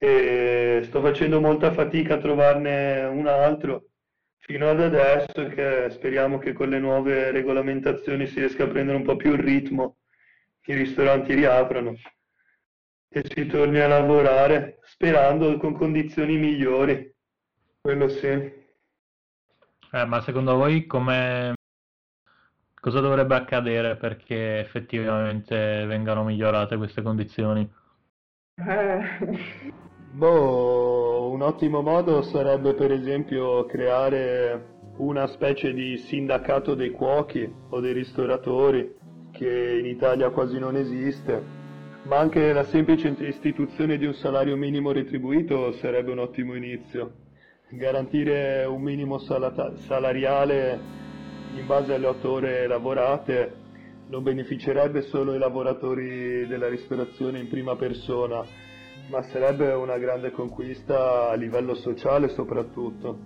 sto 0.00 1.00
facendo 1.02 1.40
molta 1.40 1.72
fatica 1.72 2.14
a 2.14 2.18
trovarne 2.18 3.02
un 3.04 3.26
altro 3.26 3.90
fino 4.38 4.68
ad 4.68 4.80
adesso 4.80 5.46
che 5.48 5.88
speriamo 5.90 6.38
che 6.38 6.52
con 6.52 6.70
le 6.70 6.78
nuove 6.78 7.30
regolamentazioni 7.30 8.26
si 8.26 8.40
riesca 8.40 8.64
a 8.64 8.68
prendere 8.68 8.96
un 8.96 9.04
po' 9.04 9.16
più 9.16 9.32
il 9.32 9.38
ritmo, 9.38 9.98
i 10.64 10.74
ristoranti 10.74 11.34
riaprano 11.34 11.94
e 13.08 13.22
si 13.24 13.46
torni 13.46 13.78
a 13.78 13.88
lavorare 13.88 14.78
sperando 14.82 15.56
con 15.58 15.74
condizioni 15.74 16.36
migliori. 16.36 17.14
Quello 17.80 18.08
sì. 18.08 18.26
Eh, 18.26 20.04
ma 20.06 20.20
secondo 20.20 20.56
voi 20.56 20.86
come 20.86 21.54
Cosa 22.80 23.00
dovrebbe 23.00 23.34
accadere 23.34 23.96
perché 23.96 24.58
effettivamente 24.60 25.84
vengano 25.84 26.24
migliorate 26.24 26.78
queste 26.78 27.02
condizioni? 27.02 27.70
Eh. 28.54 29.00
Boh, 30.12 31.30
un 31.30 31.42
ottimo 31.42 31.82
modo 31.82 32.22
sarebbe 32.22 32.72
per 32.72 32.90
esempio 32.90 33.66
creare 33.66 34.78
una 34.96 35.26
specie 35.26 35.74
di 35.74 35.98
sindacato 35.98 36.74
dei 36.74 36.90
cuochi 36.90 37.52
o 37.68 37.80
dei 37.80 37.92
ristoratori 37.92 38.96
che 39.30 39.78
in 39.78 39.84
Italia 39.84 40.30
quasi 40.30 40.58
non 40.58 40.74
esiste, 40.74 41.42
ma 42.04 42.18
anche 42.18 42.52
la 42.54 42.64
semplice 42.64 43.14
istituzione 43.18 43.98
di 43.98 44.06
un 44.06 44.14
salario 44.14 44.56
minimo 44.56 44.90
retribuito 44.90 45.72
sarebbe 45.72 46.12
un 46.12 46.18
ottimo 46.18 46.54
inizio. 46.54 47.12
Garantire 47.68 48.64
un 48.64 48.80
minimo 48.82 49.18
salariale 49.18 50.80
in 51.54 51.66
base 51.66 51.94
alle 51.94 52.06
otto 52.06 52.32
ore 52.32 52.66
lavorate 52.66 53.68
non 54.08 54.22
beneficerebbe 54.22 55.02
solo 55.02 55.34
i 55.34 55.38
lavoratori 55.38 56.46
della 56.46 56.68
ristorazione 56.68 57.38
in 57.38 57.48
prima 57.48 57.76
persona, 57.76 58.44
ma 59.08 59.22
sarebbe 59.22 59.72
una 59.72 59.98
grande 59.98 60.32
conquista 60.32 61.30
a 61.30 61.34
livello 61.34 61.74
sociale 61.74 62.28
soprattutto. 62.30 63.18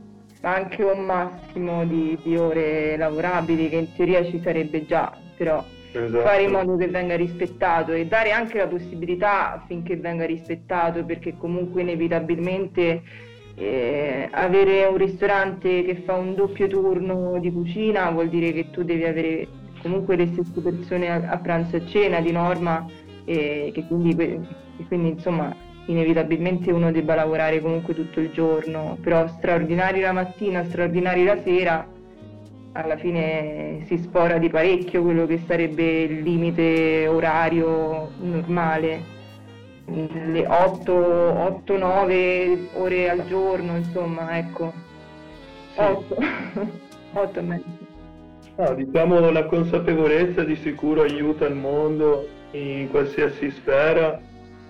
Anche 0.42 0.82
un 0.82 1.04
massimo 1.06 1.86
di, 1.86 2.18
di 2.22 2.36
ore 2.36 2.98
lavorabili 2.98 3.70
che 3.70 3.76
in 3.76 3.94
teoria 3.94 4.24
ci 4.26 4.40
sarebbe 4.42 4.84
già, 4.84 5.16
però 5.38 5.64
esatto. 5.90 6.22
fare 6.22 6.42
in 6.42 6.50
modo 6.50 6.76
che 6.76 6.88
venga 6.88 7.16
rispettato 7.16 7.92
e 7.92 8.06
dare 8.06 8.32
anche 8.32 8.58
la 8.58 8.66
possibilità 8.66 9.54
affinché 9.54 9.96
venga 9.96 10.26
rispettato 10.26 11.02
perché 11.04 11.34
comunque 11.38 11.80
inevitabilmente 11.80 13.02
eh, 13.56 14.28
avere 14.30 14.84
un 14.84 14.96
ristorante 14.96 15.84
che 15.84 16.02
fa 16.04 16.14
un 16.14 16.34
doppio 16.34 16.66
turno 16.66 17.38
di 17.40 17.52
cucina 17.52 18.10
vuol 18.10 18.28
dire 18.28 18.52
che 18.52 18.70
tu 18.70 18.82
devi 18.82 19.04
avere 19.04 19.46
comunque 19.82 20.16
le 20.16 20.26
stesse 20.26 20.60
persone 20.60 21.10
a, 21.10 21.30
a 21.30 21.38
pranzo 21.38 21.76
e 21.76 21.86
cena 21.86 22.20
di 22.20 22.32
norma 22.32 22.86
e 23.24 23.70
che 23.72 23.86
quindi, 23.86 24.16
e 24.18 24.86
quindi 24.86 25.10
insomma 25.10 25.54
inevitabilmente 25.86 26.72
uno 26.72 26.90
debba 26.90 27.14
lavorare 27.14 27.60
comunque 27.60 27.94
tutto 27.94 28.20
il 28.20 28.30
giorno, 28.30 28.96
però 29.02 29.26
straordinari 29.28 30.00
la 30.00 30.12
mattina, 30.12 30.64
straordinari 30.64 31.24
la 31.24 31.40
sera, 31.42 31.86
alla 32.72 32.96
fine 32.96 33.84
si 33.86 33.98
spora 33.98 34.38
di 34.38 34.48
parecchio 34.48 35.02
quello 35.02 35.26
che 35.26 35.40
sarebbe 35.46 36.02
il 36.02 36.22
limite 36.22 37.06
orario 37.06 38.10
normale. 38.20 39.12
Le 39.86 40.46
8-9 40.46 42.68
ore 42.74 43.10
al 43.10 43.26
giorno, 43.26 43.76
insomma, 43.76 44.38
ecco. 44.38 44.72
8, 45.76 46.16
8 47.12 47.38
e 47.42 47.42
mezzo. 47.42 47.92
No, 48.56 48.72
diciamo 48.74 49.30
la 49.30 49.46
consapevolezza 49.46 50.44
di 50.44 50.54
sicuro 50.56 51.02
aiuta 51.02 51.46
il 51.46 51.56
mondo 51.56 52.28
in 52.52 52.88
qualsiasi 52.88 53.50
sfera 53.50 54.20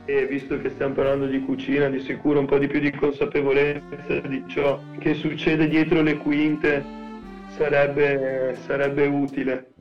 e 0.06 0.26
visto 0.26 0.58
che 0.60 0.70
stiamo 0.70 0.94
parlando 0.94 1.26
di 1.26 1.44
cucina, 1.44 1.88
di 1.88 2.00
sicuro 2.00 2.40
un 2.40 2.46
po' 2.46 2.58
di 2.58 2.66
più 2.66 2.80
di 2.80 2.90
consapevolezza 2.90 4.20
di 4.26 4.42
ciò 4.46 4.80
che 4.98 5.14
succede 5.14 5.68
dietro 5.68 6.00
le 6.00 6.16
quinte 6.16 6.82
sarebbe, 7.56 8.56
sarebbe 8.64 9.06
utile. 9.06 9.72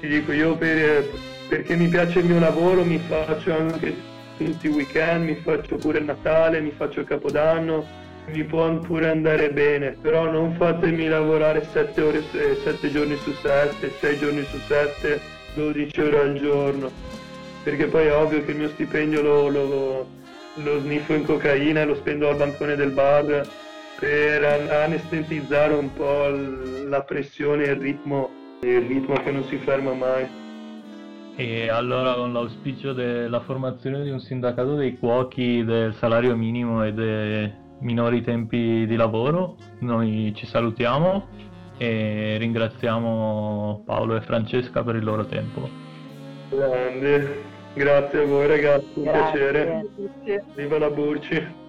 Ti 0.00 0.08
dico, 0.08 0.32
io 0.32 0.56
per, 0.56 1.08
perché 1.48 1.76
mi 1.76 1.86
piace 1.86 2.18
il 2.18 2.26
mio 2.26 2.40
lavoro 2.40 2.84
mi 2.84 2.98
faccio 2.98 3.56
anche 3.56 4.10
tutti 4.36 4.66
i 4.66 4.70
weekend, 4.70 5.24
mi 5.24 5.34
faccio 5.36 5.76
pure 5.76 5.98
il 5.98 6.04
Natale, 6.04 6.60
mi 6.60 6.72
faccio 6.76 7.00
il 7.00 7.06
Capodanno, 7.06 7.84
mi 8.26 8.44
può 8.44 8.72
pure 8.78 9.10
andare 9.10 9.50
bene, 9.50 9.96
però 10.00 10.30
non 10.30 10.54
fatemi 10.54 11.08
lavorare 11.08 11.66
7 11.70 12.00
ore, 12.00 12.22
7 12.22 12.90
giorni 12.90 13.16
su 13.16 13.32
7, 13.32 13.90
6 13.98 14.18
giorni 14.18 14.44
su 14.44 14.58
7, 14.58 15.20
12 15.54 16.00
ore 16.00 16.20
al 16.20 16.34
giorno, 16.34 16.90
perché 17.62 17.86
poi 17.86 18.06
è 18.06 18.14
ovvio 18.14 18.44
che 18.44 18.52
il 18.52 18.56
mio 18.58 18.68
stipendio 18.68 19.22
lo, 19.22 19.48
lo, 19.48 20.06
lo 20.54 20.80
sniffo 20.80 21.14
in 21.14 21.24
cocaina 21.24 21.80
e 21.80 21.84
lo 21.84 21.94
spendo 21.94 22.28
al 22.28 22.36
bancone 22.36 22.76
del 22.76 22.90
bar 22.90 23.46
per 23.98 24.44
anestetizzare 24.44 25.74
un 25.74 25.92
po' 25.92 26.28
la 26.88 27.02
pressione 27.02 27.64
e 27.64 27.70
il 27.70 27.76
ritmo, 27.76 28.30
il 28.62 28.80
ritmo 28.80 29.14
che 29.22 29.30
non 29.30 29.44
si 29.44 29.56
ferma 29.58 29.92
mai. 29.92 30.41
E 31.34 31.68
allora 31.68 32.14
con 32.14 32.32
l'auspicio 32.32 32.92
della 32.92 33.40
formazione 33.40 34.02
di 34.02 34.10
un 34.10 34.20
sindacato 34.20 34.74
dei 34.74 34.98
cuochi 34.98 35.64
del 35.64 35.94
salario 35.94 36.36
minimo 36.36 36.84
e 36.84 36.92
dei 36.92 37.52
minori 37.80 38.22
tempi 38.22 38.86
di 38.86 38.96
lavoro, 38.96 39.56
noi 39.80 40.32
ci 40.36 40.46
salutiamo 40.46 41.26
e 41.78 42.36
ringraziamo 42.38 43.82
Paolo 43.84 44.16
e 44.16 44.20
Francesca 44.20 44.82
per 44.82 44.96
il 44.96 45.04
loro 45.04 45.24
tempo. 45.24 45.68
Grande, 46.50 47.42
grazie 47.74 48.22
a 48.22 48.26
voi 48.26 48.46
ragazzi, 48.46 48.92
un 48.94 49.04
grazie. 49.04 49.32
piacere. 49.32 49.86
Viva 50.54 50.78
la 50.78 50.90
Burci! 50.90 51.60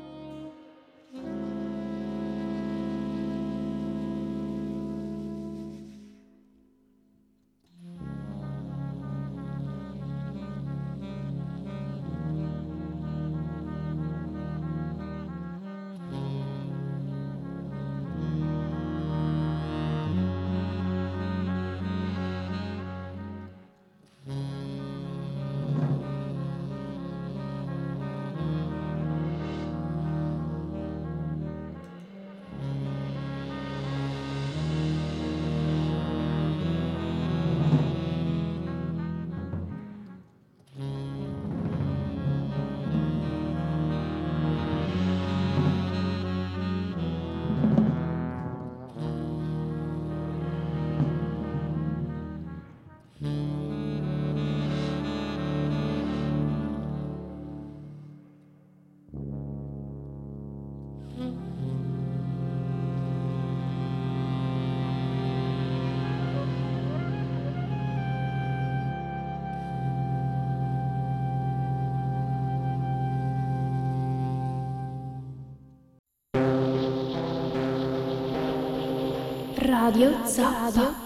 Radio 79.74 80.14
Zappa. 80.24 81.03